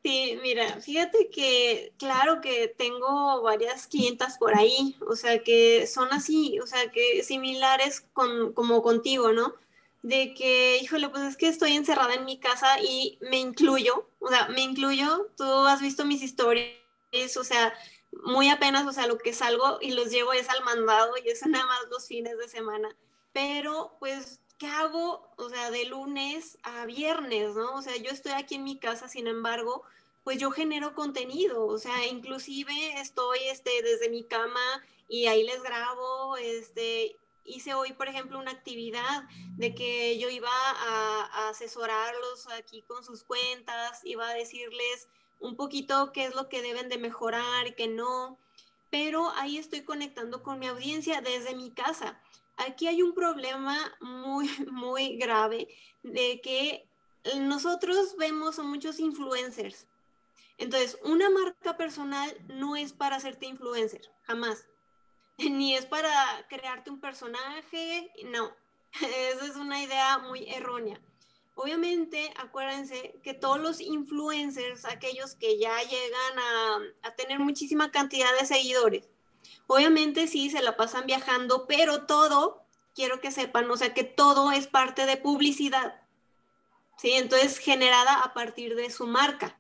Sí, 0.07 0.39
mira, 0.41 0.81
fíjate 0.81 1.31
que 1.31 1.93
claro 1.99 2.41
que 2.41 2.69
tengo 2.69 3.43
varias 3.43 3.89
clientas 3.89 4.39
por 4.39 4.57
ahí, 4.57 4.95
o 5.05 5.17
sea, 5.17 5.43
que 5.43 5.89
son 5.89 6.13
así, 6.13 6.61
o 6.61 6.67
sea, 6.69 6.93
que 6.93 7.25
similares 7.25 8.03
con, 8.13 8.53
como 8.53 8.83
contigo, 8.83 9.33
¿no? 9.33 9.55
De 10.03 10.33
que, 10.35 10.79
híjole, 10.79 11.09
pues 11.09 11.25
es 11.25 11.37
que 11.37 11.49
estoy 11.49 11.73
encerrada 11.73 12.15
en 12.15 12.25
mi 12.25 12.39
casa 12.39 12.81
y 12.81 13.19
me 13.21 13.39
incluyo, 13.39 14.09
o 14.21 14.29
sea, 14.29 14.47
me 14.47 14.61
incluyo, 14.61 15.33
tú 15.37 15.43
has 15.43 15.81
visto 15.81 16.05
mis 16.05 16.23
historias, 16.23 16.71
o 17.37 17.43
sea, 17.43 17.75
muy 18.25 18.49
apenas, 18.49 18.87
o 18.87 18.93
sea, 18.93 19.07
lo 19.07 19.19
que 19.19 19.33
salgo 19.33 19.79
y 19.81 19.93
los 19.93 20.11
llevo 20.11 20.33
es 20.33 20.49
al 20.49 20.65
mandado 20.65 21.15
y 21.25 21.29
es 21.29 21.41
nada 21.47 21.67
más 21.67 21.81
los 21.91 22.07
fines 22.07 22.39
de 22.39 22.49
semana, 22.49 22.95
pero 23.33 23.97
pues 23.99 24.41
¿qué 24.59 24.67
hago? 24.67 25.29
O 25.37 25.49
sea, 25.49 25.71
de 25.71 25.85
lunes 25.87 26.59
a 26.63 26.87
viernes, 26.87 27.55
¿no? 27.55 27.75
O 27.75 27.83
sea, 27.83 27.97
yo 27.97 28.11
estoy 28.11 28.33
aquí 28.33 28.55
en 28.55 28.65
mi 28.65 28.79
casa, 28.79 29.09
sin 29.09 29.27
embargo, 29.27 29.83
pues 30.25 30.39
yo 30.39 30.51
genero 30.51 30.95
contenido, 30.95 31.67
o 31.67 31.79
sea, 31.79 32.07
inclusive 32.07 33.01
estoy 33.01 33.39
este, 33.51 33.83
desde 33.83 34.09
mi 34.09 34.25
cama 34.25 34.85
y 35.09 35.27
ahí 35.27 35.45
les 35.45 35.63
grabo, 35.63 36.37
este, 36.37 37.17
hice 37.45 37.75
hoy, 37.75 37.93
por 37.93 38.09
ejemplo, 38.09 38.39
una 38.39 38.51
actividad 38.51 39.25
de 39.57 39.75
que 39.75 40.19
yo 40.19 40.29
iba 40.29 40.51
a, 40.51 41.27
a, 41.33 41.49
asesorarlos 41.51 42.49
aquí 42.49 42.83
con 42.83 43.05
sus 43.05 43.23
cuentas, 43.23 44.01
iba 44.05 44.29
a 44.29 44.35
decirles 44.35 45.09
un 45.41 45.57
poquito 45.57 46.13
qué 46.13 46.25
es 46.27 46.35
lo 46.35 46.49
que 46.49 46.63
deben 46.63 46.89
de 46.89 46.99
mejorar 46.99 47.75
qué 47.75 47.89
no, 47.89 48.39
pero 48.91 49.31
ahí 49.37 49.59
estoy 49.59 49.83
conectando 49.83 50.43
con 50.43 50.59
mi 50.59 50.67
audiencia 50.67 51.21
desde 51.21 51.55
mi 51.55 51.71
casa. 51.71 52.21
Aquí 52.57 52.87
hay 52.87 53.03
un 53.03 53.15
problema 53.15 53.77
muy, 54.01 54.49
muy 54.71 55.17
grave 55.17 55.69
de 56.03 56.41
que 56.41 56.89
nosotros 57.41 58.17
vemos 58.17 58.59
a 58.59 58.63
muchos 58.63 59.01
influencers, 59.01 59.87
entonces, 60.59 60.99
una 61.03 61.29
marca 61.29 61.77
personal 61.77 62.35
no 62.49 62.77
es 62.77 62.93
para 62.93 63.17
hacerte 63.17 63.47
influencer, 63.47 64.11
jamás. 64.23 64.67
Ni 65.39 65.75
es 65.75 65.87
para 65.87 66.47
crearte 66.49 66.91
un 66.91 67.01
personaje, 67.01 68.11
no. 68.25 68.53
Esa 68.93 69.47
es 69.47 69.57
una 69.57 69.83
idea 69.83 70.19
muy 70.19 70.49
errónea. 70.49 71.01
Obviamente, 71.59 72.35
acuérdense 72.37 73.19
que 73.23 73.33
todos 73.33 73.59
los 73.59 73.81
influencers, 73.81 74.85
aquellos 74.85 75.35
que 75.37 75.59
ya 75.59 75.75
llegan 75.81 76.39
a, 77.03 77.15
tener 77.17 77.39
muchísima 77.39 77.91
cantidad 77.91 78.29
de 78.39 78.45
seguidores, 78.45 79.09
obviamente 79.67 80.27
sí 80.27 80.51
se 80.51 80.61
la 80.61 80.77
pasan 80.77 81.07
viajando, 81.07 81.67
pero 81.67 82.05
todo, 82.05 82.63
quiero 82.95 83.23
que 83.23 83.31
sepan, 83.31 83.71
o 83.71 83.77
sea 83.79 83.95
que 83.95 84.05
todo 84.05 84.53
es 84.53 84.67
parte 84.67 85.07
de 85.07 85.17
publicidad. 85.17 86.03
¿Sí? 86.99 87.13
Entonces, 87.13 87.57
generada 87.57 88.21
a 88.21 88.35
partir 88.35 88.75
de 88.75 88.91
su 88.91 89.07
marca. 89.07 89.59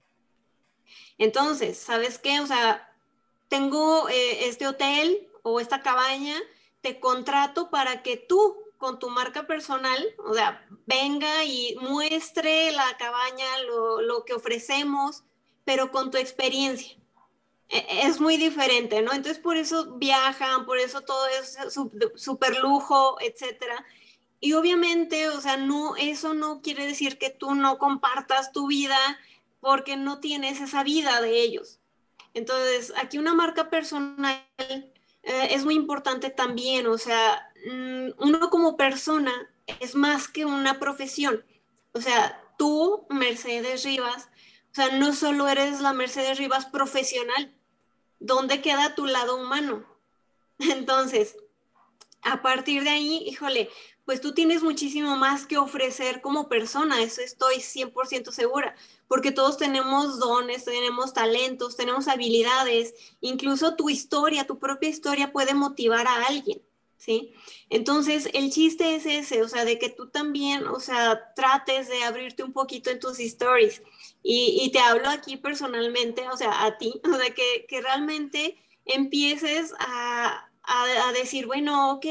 Entonces, 1.16 1.78
¿sabes 1.78 2.18
qué? 2.18 2.40
O 2.40 2.46
sea, 2.46 2.94
tengo 3.48 4.10
eh, 4.10 4.48
este 4.48 4.66
hotel 4.66 5.28
o 5.42 5.60
esta 5.60 5.80
cabaña, 5.80 6.36
te 6.82 7.00
contrato 7.00 7.70
para 7.70 8.02
que 8.02 8.18
tú 8.18 8.65
con 8.78 8.98
tu 8.98 9.08
marca 9.10 9.46
personal, 9.46 10.04
o 10.18 10.34
sea, 10.34 10.66
venga 10.86 11.44
y 11.44 11.76
muestre 11.80 12.72
la 12.72 12.96
cabaña, 12.98 13.46
lo, 14.02 14.24
que 14.24 14.34
ofrecemos, 14.34 15.24
pero 15.64 15.90
con 15.90 16.10
tu 16.10 16.18
experiencia. 16.18 16.96
E, 17.68 18.06
es 18.06 18.20
muy 18.20 18.36
diferente, 18.36 19.02
¿no? 19.02 19.12
Entonces, 19.12 19.38
por 19.38 19.56
eso 19.56 19.96
viajan, 19.96 20.66
por 20.66 20.78
eso 20.78 21.00
todo 21.00 21.26
es 21.28 21.58
súper 22.16 22.58
lujo, 22.58 23.16
etcétera. 23.20 23.84
Y 24.40 24.52
obviamente, 24.52 25.28
o 25.28 25.40
sea, 25.40 25.56
no, 25.56 25.96
eso 25.96 26.34
no 26.34 26.60
quiere 26.60 26.86
decir 26.86 27.18
que 27.18 27.30
tú 27.30 27.54
no 27.54 27.78
compartas 27.78 28.52
tu 28.52 28.66
vida 28.68 28.98
porque 29.60 29.96
no 29.96 30.20
tienes 30.20 30.60
esa 30.60 30.84
vida 30.84 31.20
de 31.20 31.40
ellos. 31.40 31.80
Entonces, 32.34 32.92
aquí 32.96 33.18
una 33.18 33.34
marca 33.34 33.70
personal 33.70 34.44
eh, 34.58 35.48
es 35.50 35.64
muy 35.64 35.74
importante 35.74 36.30
también, 36.30 36.86
o 36.86 36.98
sea, 36.98 37.45
uno 38.18 38.50
como 38.50 38.76
persona 38.76 39.32
es 39.80 39.94
más 39.94 40.28
que 40.28 40.44
una 40.44 40.78
profesión. 40.78 41.44
O 41.92 42.00
sea, 42.00 42.42
tú, 42.58 43.06
Mercedes 43.10 43.84
Rivas, 43.84 44.28
o 44.72 44.74
sea, 44.74 44.90
no 44.98 45.12
solo 45.12 45.48
eres 45.48 45.80
la 45.80 45.92
Mercedes 45.92 46.38
Rivas 46.38 46.66
profesional, 46.66 47.54
¿dónde 48.20 48.60
queda 48.60 48.94
tu 48.94 49.06
lado 49.06 49.36
humano? 49.36 49.84
Entonces, 50.58 51.36
a 52.22 52.42
partir 52.42 52.84
de 52.84 52.90
ahí, 52.90 53.24
híjole, 53.26 53.70
pues 54.04 54.20
tú 54.20 54.32
tienes 54.32 54.62
muchísimo 54.62 55.16
más 55.16 55.46
que 55.46 55.58
ofrecer 55.58 56.20
como 56.20 56.48
persona, 56.48 57.02
eso 57.02 57.22
estoy 57.22 57.56
100% 57.56 58.30
segura, 58.30 58.76
porque 59.08 59.32
todos 59.32 59.58
tenemos 59.58 60.20
dones, 60.20 60.64
tenemos 60.64 61.12
talentos, 61.12 61.76
tenemos 61.76 62.06
habilidades, 62.06 62.94
incluso 63.20 63.74
tu 63.74 63.90
historia, 63.90 64.46
tu 64.46 64.60
propia 64.60 64.88
historia 64.88 65.32
puede 65.32 65.54
motivar 65.54 66.06
a 66.06 66.26
alguien, 66.26 66.62
¿sí? 66.96 67.32
Entonces, 67.70 68.28
el 68.32 68.50
chiste 68.50 68.96
es 68.96 69.06
ese, 69.06 69.42
o 69.42 69.48
sea, 69.48 69.64
de 69.64 69.78
que 69.78 69.90
tú 69.90 70.08
también, 70.08 70.66
o 70.66 70.80
sea, 70.80 71.32
trates 71.34 71.88
de 71.88 72.04
abrirte 72.04 72.42
un 72.42 72.52
poquito 72.52 72.90
en 72.90 73.00
tus 73.00 73.20
stories. 73.20 73.82
Y, 74.22 74.70
te 74.72 74.80
hablo 74.80 75.08
aquí 75.08 75.36
personalmente, 75.36 76.28
o 76.28 76.36
sea, 76.36 76.64
a 76.64 76.78
ti, 76.78 77.00
o 77.12 77.16
sea, 77.16 77.34
que, 77.34 77.80
realmente 77.80 78.56
empieces 78.84 79.72
a 79.78 80.48
decir, 81.12 81.46
bueno, 81.46 81.92
ok, 81.92 82.06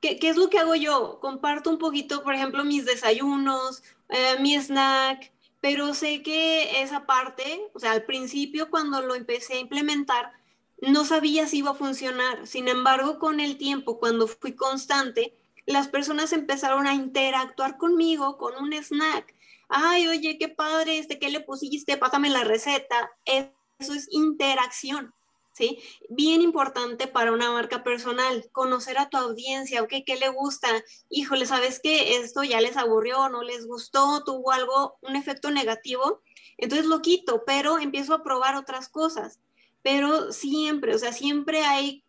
¿Qué, 0.00 0.18
es 0.22 0.36
lo 0.36 0.48
que 0.48 0.58
hago 0.58 0.74
yo? 0.76 1.18
Comparto 1.20 1.70
un 1.70 1.78
poquito, 1.78 2.22
por 2.22 2.34
ejemplo, 2.34 2.64
mis 2.64 2.84
desayunos, 2.84 3.82
eh, 4.08 4.36
mi 4.40 4.54
snack, 4.54 5.32
pero 5.60 5.92
sé 5.92 6.22
que 6.22 6.82
esa 6.82 7.04
parte, 7.06 7.68
o 7.74 7.80
sea, 7.80 7.92
al 7.92 8.04
principio 8.04 8.70
cuando 8.70 9.02
lo 9.02 9.14
empecé 9.16 9.54
a 9.54 9.60
implementar, 9.60 10.32
no 10.80 11.04
sabía 11.04 11.46
si 11.46 11.58
iba 11.58 11.70
a 11.70 11.74
funcionar. 11.74 12.46
Sin 12.46 12.68
embargo, 12.68 13.18
con 13.18 13.40
el 13.40 13.56
tiempo, 13.56 13.98
cuando 13.98 14.28
fui 14.28 14.54
constante, 14.54 15.34
las 15.66 15.88
personas 15.88 16.32
empezaron 16.32 16.86
a 16.86 16.94
interactuar 16.94 17.76
conmigo 17.76 18.38
con 18.38 18.54
un 18.56 18.72
snack. 18.72 19.34
Ay, 19.68 20.06
oye, 20.06 20.38
qué 20.38 20.48
padre, 20.48 20.98
este, 20.98 21.18
¿qué 21.18 21.28
le 21.28 21.40
pusiste? 21.40 21.96
Pásame 21.96 22.30
la 22.30 22.44
receta. 22.44 23.10
Eso 23.24 23.94
es 23.94 24.08
interacción. 24.10 25.12
¿sí? 25.58 25.82
Bien 26.08 26.40
importante 26.40 27.08
para 27.08 27.32
una 27.32 27.50
marca 27.50 27.82
personal, 27.82 28.48
conocer 28.52 28.96
a 28.96 29.08
tu 29.08 29.16
audiencia, 29.16 29.82
¿ok? 29.82 29.92
¿Qué 30.06 30.16
le 30.16 30.28
gusta? 30.28 30.68
Híjole, 31.10 31.46
¿sabes 31.46 31.80
qué? 31.82 32.16
Esto 32.16 32.44
ya 32.44 32.60
les 32.60 32.76
aburrió, 32.76 33.28
no 33.28 33.42
les 33.42 33.66
gustó, 33.66 34.22
tuvo 34.24 34.52
algo, 34.52 34.98
un 35.02 35.16
efecto 35.16 35.50
negativo, 35.50 36.22
entonces 36.58 36.86
lo 36.86 37.02
quito, 37.02 37.42
pero 37.44 37.78
empiezo 37.78 38.14
a 38.14 38.22
probar 38.22 38.54
otras 38.54 38.88
cosas, 38.88 39.40
pero 39.82 40.32
siempre, 40.32 40.94
o 40.94 40.98
sea, 40.98 41.12
siempre 41.12 41.62
hay 41.62 42.04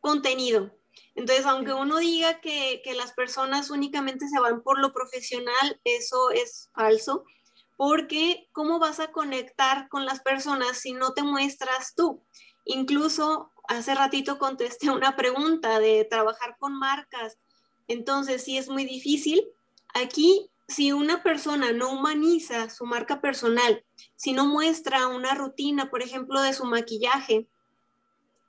contenido. 0.00 0.70
Entonces, 1.14 1.46
aunque 1.46 1.72
uno 1.72 1.98
diga 1.98 2.40
que, 2.40 2.80
que 2.84 2.94
las 2.94 3.12
personas 3.12 3.70
únicamente 3.70 4.28
se 4.28 4.40
van 4.40 4.62
por 4.62 4.80
lo 4.80 4.92
profesional, 4.92 5.80
eso 5.84 6.30
es 6.30 6.70
falso 6.74 7.24
porque 7.76 8.48
¿cómo 8.52 8.78
vas 8.78 9.00
a 9.00 9.10
conectar 9.10 9.88
con 9.88 10.04
las 10.04 10.20
personas 10.20 10.78
si 10.78 10.92
no 10.92 11.12
te 11.12 11.22
muestras 11.22 11.94
tú? 11.94 12.22
Incluso 12.64 13.50
hace 13.68 13.94
ratito 13.94 14.38
contesté 14.38 14.90
una 14.90 15.16
pregunta 15.16 15.78
de 15.78 16.04
trabajar 16.04 16.56
con 16.58 16.74
marcas. 16.74 17.38
Entonces, 17.88 18.44
sí 18.44 18.56
es 18.56 18.68
muy 18.68 18.84
difícil. 18.84 19.46
Aquí 19.94 20.50
si 20.68 20.92
una 20.92 21.22
persona 21.22 21.72
no 21.72 21.90
humaniza 21.90 22.70
su 22.70 22.86
marca 22.86 23.20
personal, 23.20 23.84
si 24.16 24.32
no 24.32 24.46
muestra 24.46 25.06
una 25.08 25.34
rutina, 25.34 25.90
por 25.90 26.02
ejemplo, 26.02 26.40
de 26.40 26.54
su 26.54 26.64
maquillaje, 26.64 27.48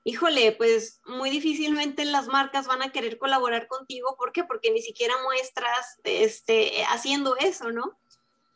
híjole, 0.05 0.51
pues 0.53 1.01
muy 1.05 1.29
difícilmente 1.29 2.05
las 2.05 2.27
marcas 2.27 2.67
van 2.67 2.83
a 2.83 2.91
querer 2.91 3.17
colaborar 3.17 3.67
contigo. 3.67 4.15
¿Por 4.17 4.31
qué? 4.31 4.43
Porque 4.43 4.71
ni 4.71 4.81
siquiera 4.81 5.15
muestras 5.23 5.99
este, 6.03 6.83
haciendo 6.85 7.35
eso, 7.37 7.71
¿no? 7.71 7.97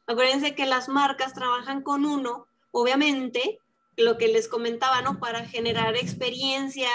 Acuérdense 0.07 0.55
que 0.55 0.65
las 0.65 0.87
marcas 0.87 1.33
trabajan 1.33 1.81
con 1.81 2.05
uno, 2.05 2.47
obviamente, 2.71 3.59
lo 3.97 4.17
que 4.17 4.27
les 4.27 4.47
comentaba, 4.47 5.01
¿no? 5.01 5.19
Para 5.19 5.45
generar 5.45 5.95
experiencias, 5.95 6.91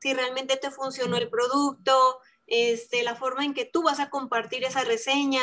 si 0.00 0.14
realmente 0.14 0.56
te 0.56 0.70
funcionó 0.70 1.16
el 1.18 1.28
producto, 1.28 2.20
este, 2.46 3.02
la 3.02 3.14
forma 3.14 3.44
en 3.44 3.54
que 3.54 3.66
tú 3.66 3.82
vas 3.82 4.00
a 4.00 4.10
compartir 4.10 4.64
esa 4.64 4.82
reseña, 4.82 5.42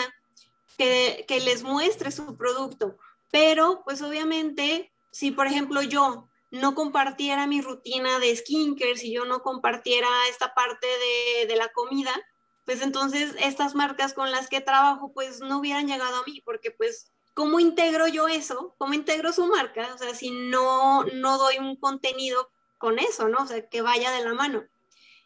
que, 0.78 1.42
les 1.44 1.64
muestre 1.64 2.12
su 2.12 2.38
producto. 2.38 2.98
Pero, 3.32 3.82
pues 3.84 4.02
obviamente, 4.02 4.92
si 5.12 5.32
por 5.32 5.48
ejemplo 5.48 5.82
yo 5.82 6.30
no 6.52 6.76
compartiera 6.76 7.48
mi 7.48 7.62
rutina 7.62 8.20
de 8.20 8.36
skincare, 8.36 8.96
si 8.96 9.12
yo 9.12 9.26
no 9.26 9.42
compartiera 9.42 10.08
esta 10.30 10.54
parte 10.54 10.88
de, 11.48 11.56
la 11.56 11.70
comida, 11.70 12.14
pues 12.66 12.82
entonces 12.82 13.36
estas 13.40 13.76
marcas 13.76 14.14
con 14.14 14.32
las 14.32 14.48
que 14.48 14.62
trabajo 14.62 15.12
pues 15.14 15.40
no 15.40 15.60
hubieran 15.60 15.88
llegado 15.88 16.18
a 16.18 16.24
mí, 16.24 16.42
porque 16.46 16.72
pues 16.72 17.12
¿cómo 17.34 17.60
integro 17.60 18.08
yo 18.08 18.28
eso? 18.28 18.76
¿Cómo 18.78 18.94
integro 18.94 19.34
su 19.34 19.48
marca? 19.48 19.94
O 19.94 19.98
sea, 19.98 20.14
si 20.14 20.32
no, 20.32 21.04
no 21.04 21.38
doy 21.38 21.58
un 21.58 21.76
contenido 21.78 22.50
con 22.78 23.00
eso, 23.00 23.28
¿no? 23.28 23.44
O 23.44 23.48
sea, 23.48 23.68
que 23.68 23.82
vaya 23.82 24.12
de 24.12 24.24
la 24.24 24.34
mano. 24.34 24.66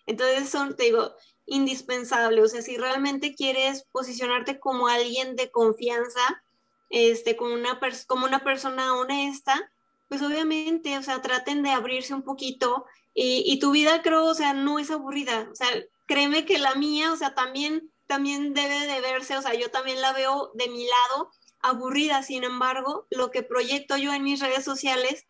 Entonces 0.05 0.49
son, 0.49 0.75
te 0.75 0.83
digo, 0.83 1.15
indispensable. 1.45 2.41
O 2.41 2.47
sea, 2.47 2.61
si 2.61 2.77
realmente 2.77 3.35
quieres 3.35 3.85
posicionarte 3.91 4.59
como 4.59 4.87
alguien 4.87 5.35
de 5.35 5.51
confianza, 5.51 6.43
este, 6.89 7.35
como 7.35 7.53
una, 7.53 7.79
como 8.07 8.25
una 8.25 8.43
persona 8.43 8.95
honesta, 8.95 9.71
pues 10.09 10.21
obviamente, 10.21 10.97
o 10.97 11.03
sea, 11.03 11.21
traten 11.21 11.63
de 11.63 11.71
abrirse 11.71 12.13
un 12.13 12.23
poquito 12.23 12.85
y, 13.13 13.59
tu 13.59 13.71
vida 13.71 14.01
creo, 14.01 14.25
o 14.25 14.33
sea, 14.33 14.53
no 14.53 14.79
es 14.79 14.91
aburrida, 14.91 15.47
o 15.51 15.55
sea, 15.55 15.67
créeme 16.05 16.45
que 16.45 16.59
la 16.59 16.75
mía, 16.75 17.13
o 17.13 17.15
sea, 17.15 17.33
también, 17.33 17.91
también 18.07 18.53
debe 18.53 18.87
de 18.87 19.01
verse, 19.01 19.37
o 19.37 19.41
sea, 19.41 19.53
yo 19.53 19.69
también 19.71 20.01
la 20.01 20.13
veo 20.13 20.51
de 20.53 20.67
mi 20.69 20.85
lado 20.85 21.31
aburrida, 21.61 22.23
sin 22.23 22.43
embargo, 22.43 23.05
lo 23.09 23.31
que 23.31 23.43
proyecto 23.43 23.97
yo 23.97 24.13
en 24.13 24.23
mis 24.23 24.39
redes 24.39 24.65
sociales 24.65 25.27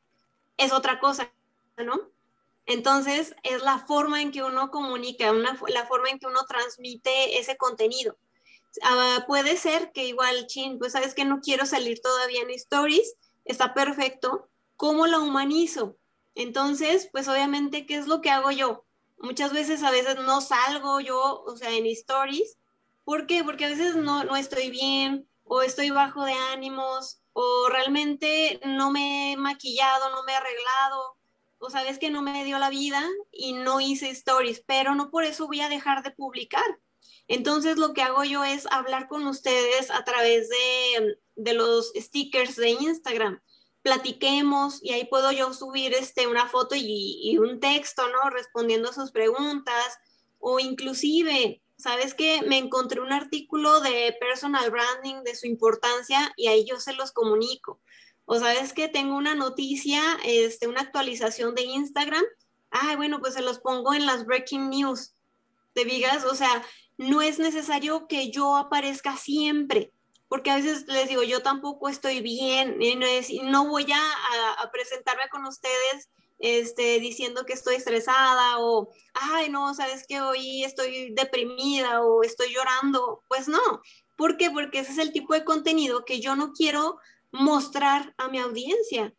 es 0.58 0.72
otra 0.72 1.00
cosa, 1.00 1.32
¿no? 1.78 2.11
Entonces, 2.66 3.36
es 3.44 3.64
la 3.64 3.80
forma 3.80 4.22
en 4.22 4.32
que 4.32 4.44
uno 4.44 4.70
comunica, 4.72 5.32
una, 5.32 5.60
la 5.68 5.86
forma 5.86 6.10
en 6.10 6.20
que 6.20 6.28
uno 6.28 6.46
transmite 6.48 7.40
ese 7.40 7.58
contenido. 7.58 8.18
Ah, 8.84 9.26
puede 9.28 9.58
ser 9.58 9.92
que 9.92 10.06
igual, 10.06 10.48
chin, 10.48 10.80
pues 10.80 10.94
sabes 10.94 11.14
que 11.14 11.26
no 11.26 11.42
quiero 11.42 11.66
salir 11.66 12.02
todavía 12.02 12.42
en 12.42 12.52
stories, 12.52 13.16
está 13.44 13.74
perfecto, 13.74 14.52
¿Cómo 14.82 15.06
la 15.06 15.20
humanizo? 15.20 15.96
Entonces, 16.34 17.08
pues 17.12 17.28
obviamente, 17.28 17.86
¿qué 17.86 17.98
es 17.98 18.08
lo 18.08 18.20
que 18.20 18.32
hago 18.32 18.50
yo? 18.50 18.84
Muchas 19.20 19.54
veces, 19.54 19.84
a 19.84 19.92
veces 19.92 20.16
no 20.16 20.42
salgo 20.42 21.00
yo, 21.00 21.44
o 21.46 21.56
sea, 21.56 21.70
en 21.70 21.86
stories. 21.86 22.58
¿Por 23.04 23.28
qué? 23.28 23.44
Porque 23.44 23.66
a 23.66 23.70
veces 23.70 23.96
no, 23.96 24.24
no 24.24 24.36
estoy 24.36 24.72
bien 24.72 25.30
o 25.44 25.62
estoy 25.62 25.92
bajo 25.92 26.26
de 26.26 26.34
ánimos 26.34 27.22
o 27.34 27.70
realmente 27.70 28.60
no 28.66 28.90
me 28.90 29.34
he 29.34 29.38
maquillado, 29.38 30.10
no 30.10 30.24
me 30.24 30.32
he 30.32 30.36
arreglado 30.36 31.16
o 31.62 31.70
sabes 31.70 32.00
que 32.00 32.10
no 32.10 32.22
me 32.22 32.44
dio 32.44 32.60
la 32.60 32.70
vida 32.70 33.02
y 33.32 33.54
no 33.54 33.80
hice 33.80 34.10
stories, 34.10 34.64
pero 34.66 34.96
no 34.96 35.12
por 35.12 35.24
eso 35.24 35.48
voy 35.48 35.62
a 35.62 35.70
dejar 35.70 36.04
de 36.04 36.12
publicar. 36.12 36.80
Entonces 37.28 37.78
lo 37.78 37.94
que 37.94 38.02
hago 38.02 38.24
yo 38.24 38.44
es 38.44 38.68
hablar 38.72 39.08
con 39.08 39.26
ustedes 39.28 39.90
a 39.92 40.04
través 40.04 40.50
de, 40.50 41.18
de 41.36 41.54
los 41.54 41.94
stickers 41.96 42.56
de 42.58 42.72
Instagram 42.72 43.40
platiquemos 43.82 44.84
y 44.84 44.92
ahí 44.92 45.06
puedo 45.06 45.32
yo 45.32 45.54
subir 45.54 45.94
este, 45.94 46.28
una 46.28 46.48
foto 46.48 46.76
y, 46.78 47.38
un 47.40 47.60
texto, 47.60 48.08
¿no? 48.10 48.30
Respondiendo 48.30 48.90
a 48.90 48.94
sus 48.94 49.12
preguntas 49.12 49.98
o 50.40 50.60
inclusive, 50.60 51.62
¿sabes 51.78 52.14
qué? 52.14 52.42
Me 52.44 52.58
encontré 52.58 53.02
un 53.02 53.12
artículo 53.12 53.80
de 53.82 54.16
personal 54.20 54.70
branding, 54.70 55.24
de 55.24 55.36
su 55.36 55.48
importancia 55.48 56.32
y 56.36 56.48
ahí 56.48 56.66
yo 56.66 56.80
se 56.80 56.94
los 56.94 57.12
comunico. 57.12 57.82
O 58.26 58.40
sabes 58.40 58.74
que 58.74 58.88
tengo 58.88 59.16
una 59.16 59.36
noticia, 59.36 60.02
este, 60.24 60.68
una 60.68 60.82
actualización 60.82 61.56
de 61.56 61.64
Instagram. 61.64 62.24
Ay, 62.70 62.96
bueno, 62.96 63.20
pues 63.20 63.34
se 63.34 63.42
los 63.42 63.60
pongo 63.60 63.94
en 63.94 64.06
las 64.06 64.26
breaking 64.26 64.70
news. 64.70 65.14
Te 65.74 65.86
digas, 65.86 66.26
o 66.26 66.36
sea, 66.36 66.64
no 66.98 67.22
es 67.22 67.40
necesario 67.40 68.08
que 68.08 68.32
yo 68.32 68.56
aparezca 68.58 69.18
siempre 69.18 69.92
porque 70.32 70.50
a 70.50 70.56
veces 70.56 70.86
les 70.88 71.10
digo, 71.10 71.24
yo 71.24 71.42
tampoco 71.42 71.90
estoy 71.90 72.22
bien 72.22 72.78
no, 72.98 73.06
es, 73.06 73.28
no 73.44 73.68
voy 73.68 73.86
a, 73.92 74.72
presentarme 74.72 75.24
con 75.30 75.44
ustedes 75.44 76.10
este, 76.40 77.02
diciendo 77.02 77.46
que 77.46 77.52
estoy 77.52 77.76
estresada 77.76 78.60
o, 78.60 78.94
ay, 79.14 79.50
no, 79.50 79.74
sabes 79.74 80.08
que 80.08 80.22
hoy 80.22 80.64
estoy 80.64 81.14
deprimida 81.16 82.02
o 82.02 82.24
estoy 82.24 82.54
llorando. 82.54 83.22
Pues 83.28 83.50
no. 83.50 83.82
¿Por 84.16 84.38
qué? 84.38 84.50
Porque 84.50 84.80
ese 84.80 84.94
es 84.94 85.00
el 85.00 85.12
tipo 85.12 85.34
de 85.34 85.44
contenido 85.44 86.06
que 86.06 86.22
yo 86.22 86.38
no 86.38 86.54
quiero 86.54 86.98
mostrar 87.32 88.14
a 88.18 88.28
mi 88.28 88.40
audiencia. 88.40 89.14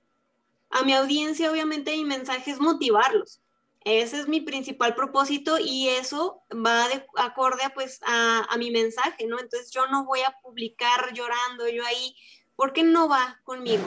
A 0.70 0.82
mi 0.82 0.94
audiencia, 0.94 1.50
obviamente, 1.50 1.92
mi 1.92 2.04
mensaje 2.04 2.50
es 2.50 2.60
motivarlos. 2.60 3.42
Ese 3.84 4.20
es 4.20 4.28
mi 4.28 4.40
principal 4.40 4.94
propósito 4.94 5.58
y 5.58 5.88
eso 5.88 6.42
va 6.54 6.88
de 6.88 7.04
acorde 7.16 7.62
pues 7.74 8.00
a, 8.06 8.46
a, 8.48 8.56
mi 8.56 8.70
mensaje, 8.70 9.26
¿no? 9.26 9.40
Entonces 9.40 9.72
yo 9.72 9.88
no 9.88 10.04
voy 10.04 10.20
a 10.20 10.36
publicar 10.40 11.12
llorando 11.12 11.68
yo 11.68 11.84
ahí 11.84 12.14
porque 12.54 12.84
no 12.84 13.08
va 13.08 13.40
conmigo. 13.42 13.84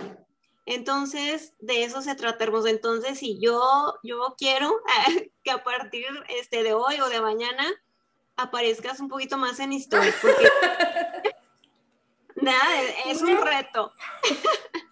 Entonces 0.65 1.53
de 1.59 1.83
eso 1.83 2.01
se 2.01 2.15
trata, 2.15 2.43
hermoso. 2.43 2.67
Entonces 2.67 3.19
si 3.19 3.39
yo, 3.39 3.95
yo 4.03 4.35
quiero 4.37 4.75
que 5.43 5.51
a 5.51 5.63
partir 5.63 6.05
este, 6.27 6.63
de 6.63 6.73
hoy 6.73 6.99
o 6.99 7.07
de 7.07 7.21
mañana 7.21 7.65
aparezcas 8.35 8.99
un 8.99 9.07
poquito 9.07 9.37
más 9.37 9.61
en 9.61 9.71
historia, 9.71 10.13
porque 10.21 10.49
nada, 12.35 12.81
es 13.07 13.21
un 13.21 13.41
reto. 13.41 13.93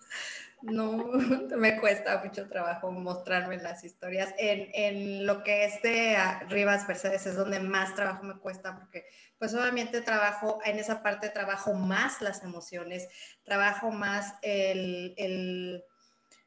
No, 0.63 0.93
me 1.57 1.77
cuesta 1.79 2.21
mucho 2.23 2.47
trabajo 2.47 2.89
mostrarme 2.89 3.57
las 3.57 3.83
historias. 3.83 4.33
En, 4.37 4.69
en, 4.73 5.25
lo 5.25 5.43
que 5.43 5.65
es 5.65 5.81
de 5.81 6.15
Rivas 6.47 6.87
Mercedes 6.87 7.25
es 7.25 7.35
donde 7.35 7.59
más 7.59 7.93
trabajo 7.95 8.23
me 8.23 8.39
cuesta 8.39 8.73
porque 8.73 9.05
pues 9.37 9.53
obviamente 9.53 9.99
trabajo, 9.99 10.59
en 10.63 10.79
esa 10.79 11.03
parte 11.03 11.27
trabajo 11.29 11.73
más 11.73 12.21
las 12.21 12.43
emociones, 12.43 13.09
trabajo 13.43 13.91
más 13.91 14.35
el, 14.41 15.13
el 15.17 15.83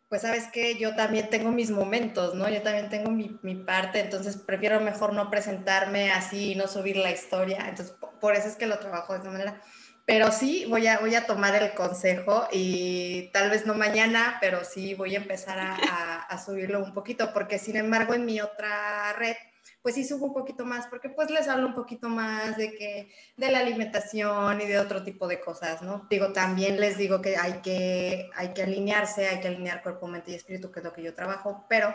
pues 0.08 0.22
sabes 0.22 0.46
que 0.46 0.76
yo 0.76 0.94
también 0.94 1.28
tengo 1.28 1.50
mis 1.50 1.70
momentos, 1.70 2.34
¿no? 2.34 2.48
Yo 2.48 2.62
también 2.62 2.88
tengo 2.88 3.10
mi, 3.10 3.38
mi, 3.42 3.56
parte, 3.56 4.00
entonces 4.00 4.36
prefiero 4.36 4.80
mejor 4.80 5.12
no 5.12 5.28
presentarme 5.30 6.10
así 6.12 6.52
y 6.52 6.54
no 6.54 6.68
subir 6.68 6.96
la 6.96 7.10
historia. 7.10 7.66
Entonces, 7.68 7.94
por 8.20 8.34
eso 8.34 8.48
es 8.48 8.56
que 8.56 8.66
lo 8.66 8.78
trabajo 8.78 9.12
de 9.12 9.18
esa 9.18 9.30
manera. 9.30 9.60
Pero 10.06 10.30
sí, 10.30 10.66
voy 10.68 10.86
a, 10.86 11.00
voy 11.00 11.16
a 11.16 11.26
tomar 11.26 11.60
el 11.60 11.74
consejo 11.74 12.46
y 12.52 13.28
tal 13.32 13.50
vez 13.50 13.66
no 13.66 13.74
mañana, 13.74 14.38
pero 14.40 14.64
sí 14.64 14.94
voy 14.94 15.16
a 15.16 15.18
empezar 15.18 15.58
a, 15.58 16.38
subirlo 16.38 16.78
un 16.84 16.94
poquito, 16.94 17.32
porque 17.32 17.58
sin 17.58 17.76
embargo 17.76 18.14
en 18.14 18.24
mi 18.24 18.40
otra 18.40 19.12
red, 19.14 19.34
pues 19.82 19.96
sí 19.96 20.04
subo 20.04 20.26
un 20.26 20.34
poquito 20.34 20.64
más, 20.64 20.86
porque 20.86 21.08
pues 21.08 21.30
les 21.30 21.48
hablo 21.48 21.66
un 21.66 21.74
poquito 21.74 22.08
más 22.08 22.56
de 22.56 22.76
que, 22.76 23.10
de 23.36 23.50
la 23.50 23.58
alimentación 23.58 24.60
y 24.60 24.66
de 24.66 24.78
otro 24.78 25.02
tipo 25.02 25.26
de 25.26 25.40
cosas, 25.40 25.82
¿no? 25.82 26.06
Digo, 26.08 26.32
también 26.32 26.80
les 26.80 26.98
digo 26.98 27.20
que 27.20 27.36
hay 27.36 27.54
que, 27.62 28.30
hay 28.36 28.52
que 28.54 28.62
alinearse, 28.62 29.26
hay 29.26 29.40
que 29.40 29.48
alinear 29.48 29.82
cuerpo, 29.82 30.06
mente 30.06 30.30
y 30.30 30.34
espíritu, 30.34 30.70
que 30.70 30.80
es 30.80 30.84
lo 30.84 30.92
que 30.92 31.02
yo 31.02 31.14
trabajo, 31.16 31.66
pero 31.68 31.92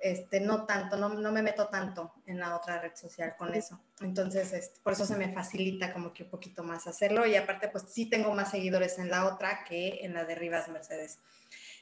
este, 0.00 0.40
no 0.40 0.64
tanto, 0.64 0.96
no, 0.96 1.10
no, 1.10 1.32
me 1.32 1.42
meto 1.42 1.68
tanto 1.68 2.12
en 2.26 2.38
la 2.38 2.56
otra 2.56 2.80
red 2.80 2.94
social 2.94 3.34
con 3.36 3.54
eso. 3.54 3.80
Entonces, 4.00 4.52
este, 4.52 4.80
por 4.80 4.94
eso 4.94 5.04
se 5.04 5.16
me 5.16 5.32
facilita 5.32 5.92
como 5.92 6.12
que 6.12 6.24
un 6.24 6.30
poquito 6.30 6.62
más 6.64 6.86
hacerlo 6.86 7.26
y 7.26 7.36
aparte, 7.36 7.68
pues 7.68 7.84
sí 7.88 8.06
tengo 8.06 8.34
más 8.34 8.50
seguidores 8.50 8.98
en 8.98 9.10
la 9.10 9.26
otra 9.26 9.64
que 9.64 10.00
en 10.02 10.14
la 10.14 10.24
de 10.24 10.34
Rivas 10.34 10.68
Mercedes. 10.68 11.18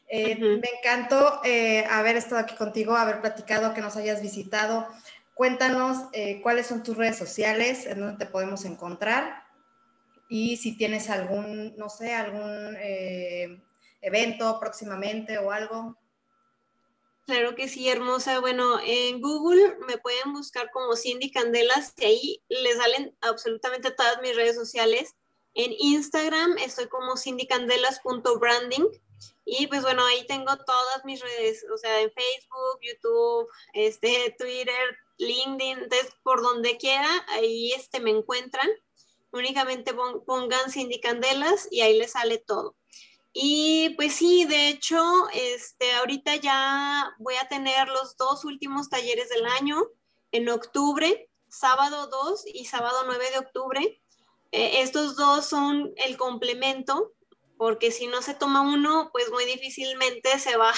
Eh, 0.09 0.37
me 0.37 0.69
encantó 0.79 1.41
eh, 1.45 1.85
haber 1.85 2.17
estado 2.17 2.41
aquí 2.41 2.57
contigo, 2.57 2.97
haber 2.97 3.21
platicado, 3.21 3.75
que 3.75 3.83
nos 3.83 3.97
hayas 3.97 4.23
visitado. 4.23 4.89
Cuéntanos 5.35 6.09
eh, 6.13 6.41
cuáles 6.43 6.67
son 6.67 6.83
tus 6.83 6.97
redes 6.97 7.17
sociales, 7.17 7.87
en 7.87 8.01
dónde 8.01 8.25
te 8.25 8.31
podemos 8.31 8.65
encontrar 8.65 9.45
y 10.31 10.57
si 10.57 10.77
tienes 10.77 11.09
algún, 11.09 11.77
no 11.77 11.89
sé, 11.89 12.15
algún 12.15 12.77
evento 14.03 14.59
próximamente 14.61 15.39
o 15.39 15.53
algo. 15.53 15.97
Claro 17.29 17.55
que 17.55 17.69
sí, 17.69 17.87
hermosa. 17.91 18.41
Bueno, 18.41 18.81
en 18.83 19.21
Google 19.21 19.77
me 19.87 19.99
pueden 19.99 20.33
buscar 20.33 20.71
como 20.71 20.97
Cindy 20.97 21.31
Candelas 21.31 21.93
y 21.99 22.05
ahí 22.07 22.43
les 22.49 22.79
salen 22.79 23.15
absolutamente 23.21 23.91
todas 23.91 24.23
mis 24.23 24.35
redes 24.35 24.57
sociales. 24.57 25.15
En 25.53 25.75
Instagram 25.79 26.57
estoy 26.57 26.89
como 26.89 27.19
cindycandelas.branding 27.19 28.87
y 29.45 29.67
pues 29.67 29.83
bueno, 29.83 30.07
ahí 30.07 30.27
tengo 30.27 30.57
todas 30.57 31.05
mis 31.05 31.21
redes, 31.21 31.67
o 31.71 31.77
sea, 31.77 32.01
en 32.01 32.11
Facebook, 32.13 32.81
YouTube, 32.81 33.47
este, 33.75 34.35
Twitter, 34.39 34.97
LinkedIn, 35.19 35.81
entonces 35.81 36.11
por 36.23 36.41
donde 36.41 36.79
quiera, 36.79 37.11
ahí 37.29 37.73
este, 37.73 38.01
me 38.01 38.09
encuentran. 38.09 38.71
únicamente 39.33 39.93
pongan 39.93 40.71
Cindy 40.71 40.99
Candelas 40.99 41.69
y 41.71 41.83
ahí 41.83 41.99
les 41.99 42.13
sale 42.13 42.39
todo. 42.39 42.78
Y 43.41 43.91
pues 43.91 44.15
sí, 44.15 44.47
de 44.47 44.69
hecho, 44.69 45.01
este, 45.33 45.93
ahorita 45.93 46.35
ya 46.35 47.15
voy 47.21 47.37
a 47.37 47.47
tener 47.47 47.87
los 47.87 48.17
dos 48.17 48.45
últimos 48.45 48.89
talleres 48.89 49.29
del 49.29 49.47
año 49.47 49.77
en 50.33 50.49
octubre, 50.49 51.31
sábado 51.47 52.09
2 52.09 52.47
y 52.53 52.65
sábado 52.65 53.05
9 53.07 53.31
de 53.31 53.39
octubre. 53.39 54.03
Eh, 54.51 54.81
estos 54.83 55.15
dos 55.15 55.47
son 55.47 55.93
el 55.99 56.17
complemento, 56.17 57.13
porque 57.57 57.93
si 57.93 58.09
no 58.09 58.23
se 58.23 58.35
toma 58.35 58.63
uno, 58.63 59.11
pues 59.13 59.31
muy 59.31 59.45
difícilmente 59.45 60.41
se 60.41 60.57
va 60.57 60.73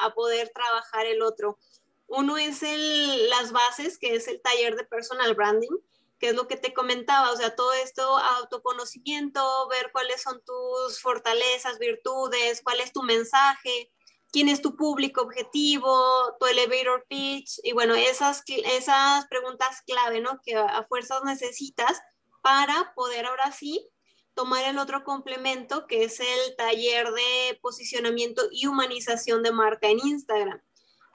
a, 0.00 0.14
poder 0.14 0.52
trabajar 0.54 1.06
el 1.06 1.22
otro. 1.22 1.58
Uno 2.06 2.38
es 2.38 2.62
el, 2.62 3.28
las 3.30 3.50
bases, 3.50 3.98
que 3.98 4.14
es 4.14 4.28
el 4.28 4.40
taller 4.40 4.76
de 4.76 4.84
personal 4.84 5.34
branding, 5.34 5.76
que 6.18 6.28
es 6.28 6.34
lo 6.34 6.48
que 6.48 6.56
te 6.56 6.72
comentaba, 6.72 7.30
o 7.30 7.36
sea, 7.36 7.54
todo 7.54 7.72
esto, 7.74 8.16
autoconocimiento, 8.16 9.68
ver 9.68 9.90
cuáles 9.92 10.22
son 10.22 10.42
tus 10.44 11.00
fortalezas, 11.00 11.78
virtudes, 11.78 12.62
cuál 12.62 12.80
es 12.80 12.92
tu 12.92 13.02
mensaje, 13.02 13.92
quién 14.32 14.48
es 14.48 14.62
tu 14.62 14.76
público 14.76 15.22
objetivo, 15.22 16.36
tu 16.38 16.46
elevator 16.46 17.04
pitch, 17.08 17.60
y 17.62 17.72
bueno, 17.72 17.94
esas, 17.94 18.42
esas 18.46 19.26
preguntas 19.28 19.82
clave, 19.86 20.20
¿no? 20.20 20.40
Que 20.42 20.56
a 20.56 20.84
fuerzas 20.88 21.22
necesitas 21.24 22.00
para 22.42 22.92
poder 22.94 23.26
ahora 23.26 23.52
sí 23.52 23.90
tomar 24.34 24.64
el 24.64 24.78
otro 24.78 25.02
complemento, 25.02 25.86
que 25.86 26.04
es 26.04 26.20
el 26.20 26.56
taller 26.56 27.10
de 27.10 27.58
posicionamiento 27.62 28.42
y 28.52 28.66
humanización 28.66 29.42
de 29.42 29.50
marca 29.50 29.88
en 29.88 29.98
Instagram. 29.98 30.62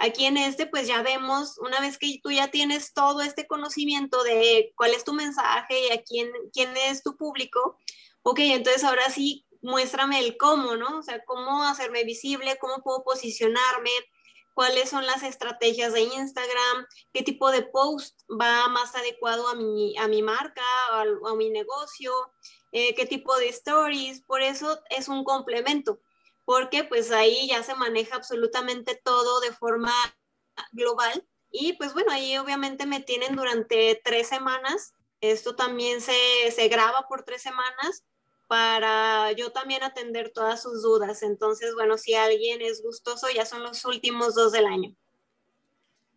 Aquí 0.04 0.26
en 0.26 0.36
este, 0.36 0.66
pues 0.66 0.88
ya 0.88 1.04
vemos, 1.04 1.60
una 1.60 1.80
vez 1.80 2.00
que 2.00 2.20
tú 2.24 2.32
ya 2.32 2.50
tienes 2.50 2.92
todo 2.92 3.22
este 3.22 3.46
conocimiento 3.46 4.24
de 4.24 4.74
cuál 4.76 4.96
es 4.96 5.04
tu 5.04 5.14
mensaje 5.14 5.88
y 5.88 5.92
a 5.92 6.02
quién, 6.02 6.32
quién 6.52 6.76
es 6.76 7.04
tu 7.04 7.18
público, 7.18 7.78
ok, 8.24 8.40
entonces 8.40 8.84
ahora 8.84 9.12
sí, 9.12 9.46
muéstrame 9.62 10.18
el 10.18 10.38
cómo, 10.38 10.76
¿no? 10.76 10.98
O 10.98 11.04
sea, 11.04 11.24
cómo 11.26 11.64
hacerme 11.64 12.04
visible, 12.04 12.58
cómo 12.60 12.82
puedo 12.82 13.04
posicionarme, 13.04 13.92
cuáles 14.56 14.90
son 14.90 15.06
las 15.06 15.22
estrategias 15.22 15.94
de 15.94 16.02
Instagram, 16.02 16.88
qué 17.14 17.22
tipo 17.22 17.52
de 17.52 17.62
post 17.62 18.20
va 18.30 18.68
más 18.70 18.96
adecuado 18.96 19.50
a 19.50 19.56
mi, 19.56 19.96
a 20.00 20.08
mi 20.08 20.24
marca, 20.24 20.64
a, 20.94 21.02
a 21.04 21.36
mi 21.36 21.52
negocio, 21.52 22.12
eh, 22.72 22.96
qué 22.96 23.06
tipo 23.06 23.38
de 23.38 23.50
stories. 23.50 24.22
Por 24.22 24.42
eso 24.42 24.82
es 24.90 25.08
un 25.08 25.24
complemento 25.24 26.00
porque 26.46 26.84
pues 26.84 27.12
ahí 27.12 27.48
ya 27.48 27.64
se 27.64 27.76
maneja 27.76 28.16
absolutamente 28.16 29.00
todo 29.04 29.40
de 29.42 29.52
forma 29.52 29.94
global. 30.72 31.26
Y 31.52 31.74
pues 31.74 31.94
bueno, 31.94 32.12
ahí 32.12 32.38
obviamente 32.38 32.86
me 32.86 33.02
tienen 33.02 33.36
durante 33.36 34.00
tres 34.04 34.28
semanas. 34.28 34.94
Esto 35.20 35.56
también 35.56 36.02
se, 36.02 36.14
se 36.52 36.68
graba 36.68 37.08
por 37.08 37.24
tres 37.24 37.42
semanas 37.42 38.06
para 38.48 39.32
yo 39.32 39.52
también 39.52 39.84
atender 39.84 40.32
todas 40.34 40.62
sus 40.62 40.82
dudas. 40.82 41.24
Entonces, 41.24 41.74
bueno, 41.74 41.98
si 41.98 42.16
alguien 42.16 42.62
es 42.62 42.82
gustoso, 42.82 43.28
ya 43.34 43.46
son 43.46 43.64
los 43.64 43.86
últimos 43.86 44.36
dos 44.36 44.52
del 44.52 44.66
año. 44.66 44.96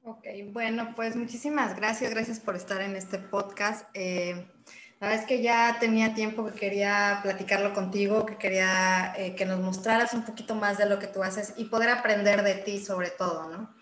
Ok, 0.06 0.26
bueno, 0.48 0.92
pues 0.96 1.16
muchísimas 1.16 1.76
gracias, 1.76 2.10
gracias 2.10 2.38
por 2.40 2.56
estar 2.56 2.82
en 2.82 2.94
este 2.96 3.18
podcast. 3.18 3.88
Eh, 3.94 4.50
la 5.00 5.08
verdad 5.08 5.22
es 5.22 5.28
que 5.28 5.42
ya 5.42 5.76
tenía 5.80 6.14
tiempo 6.14 6.46
que 6.46 6.58
quería 6.58 7.20
platicarlo 7.22 7.74
contigo, 7.74 8.24
que 8.24 8.36
quería 8.36 9.12
eh, 9.18 9.34
que 9.34 9.44
nos 9.44 9.60
mostraras 9.60 10.14
un 10.14 10.24
poquito 10.24 10.54
más 10.54 10.78
de 10.78 10.86
lo 10.86 10.98
que 10.98 11.08
tú 11.08 11.22
haces 11.22 11.54
y 11.56 11.64
poder 11.64 11.90
aprender 11.90 12.42
de 12.42 12.54
ti 12.54 12.82
sobre 12.82 13.10
todo, 13.10 13.50
¿no? 13.50 13.74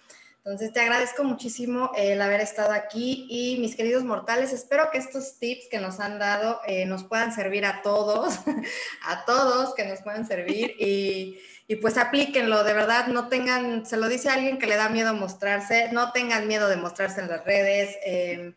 Entonces 0.45 0.73
te 0.73 0.81
agradezco 0.81 1.23
muchísimo 1.23 1.93
el 1.97 2.21
haber 2.21 2.41
estado 2.41 2.73
aquí 2.73 3.29
y 3.31 3.61
mis 3.61 3.77
queridos 3.77 4.03
mortales, 4.03 4.53
espero 4.53 4.91
que 4.91 4.99
estos 4.99 5.39
tips 5.39 5.69
que 5.71 5.79
nos 5.79 6.01
han 6.01 6.19
dado 6.19 6.61
eh, 6.67 6.85
nos 6.85 7.05
puedan 7.05 7.33
servir 7.33 7.65
a 7.65 7.83
todos, 7.83 8.41
a 9.07 9.25
todos 9.25 9.73
que 9.77 9.85
nos 9.85 10.01
puedan 10.01 10.27
servir 10.27 10.75
y, 10.81 11.39
y, 11.69 11.77
pues 11.77 11.97
aplíquenlo, 11.97 12.65
de 12.65 12.73
verdad, 12.73 13.07
no 13.07 13.29
tengan, 13.29 13.87
se 13.87 13.97
lo 13.97 14.09
dice 14.09 14.31
alguien 14.31 14.59
que 14.59 14.67
le 14.67 14.75
da 14.75 14.89
miedo 14.89 15.15
mostrarse, 15.15 15.91
no 15.93 16.11
tengan 16.11 16.49
miedo 16.49 16.69
de 16.69 16.77
mostrarse 16.77 17.21
en 17.21 17.29
las 17.29 17.45
redes. 17.45 17.97
Eh, 18.05 18.55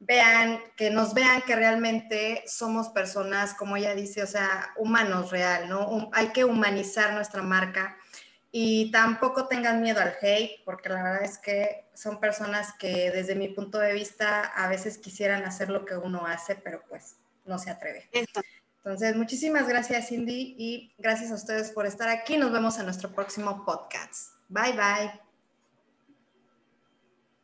vean, 0.00 0.60
que 0.76 0.90
nos 0.90 1.14
vean 1.14 1.42
que 1.42 1.56
realmente 1.56 2.44
somos 2.46 2.88
personas, 2.88 3.54
como 3.54 3.76
ella 3.76 3.94
dice, 3.94 4.22
o 4.22 4.26
sea, 4.26 4.72
humanos 4.76 5.30
real, 5.30 5.68
¿no? 5.68 6.10
hay 6.12 6.28
que 6.28 6.44
humanizar 6.44 7.14
nuestra 7.14 7.42
marca 7.42 7.96
y 8.56 8.90
tampoco 8.92 9.48
tengan 9.48 9.82
miedo 9.82 10.00
al 10.00 10.14
hate, 10.20 10.62
porque 10.64 10.88
la 10.88 11.02
verdad 11.02 11.24
es 11.24 11.38
que 11.38 11.86
son 11.94 12.20
personas 12.20 12.72
que 12.78 13.10
desde 13.10 13.34
mi 13.34 13.48
punto 13.48 13.78
de 13.78 13.92
vista 13.92 14.42
a 14.42 14.68
veces 14.68 14.98
quisieran 14.98 15.44
hacer 15.44 15.70
lo 15.70 15.84
que 15.84 15.96
uno 15.96 16.24
hace, 16.24 16.54
pero 16.54 16.82
pues 16.88 17.16
no 17.44 17.58
se 17.58 17.70
atreve. 17.70 18.08
Entonces, 18.84 19.16
muchísimas 19.16 19.66
gracias 19.66 20.08
Cindy 20.08 20.54
y 20.58 20.94
gracias 20.98 21.32
a 21.32 21.34
ustedes 21.34 21.70
por 21.72 21.86
estar 21.86 22.08
aquí. 22.08 22.36
Nos 22.36 22.52
vemos 22.52 22.78
en 22.78 22.84
nuestro 22.84 23.10
próximo 23.10 23.64
podcast. 23.64 24.34
Bye 24.48 24.72
bye. 24.72 25.23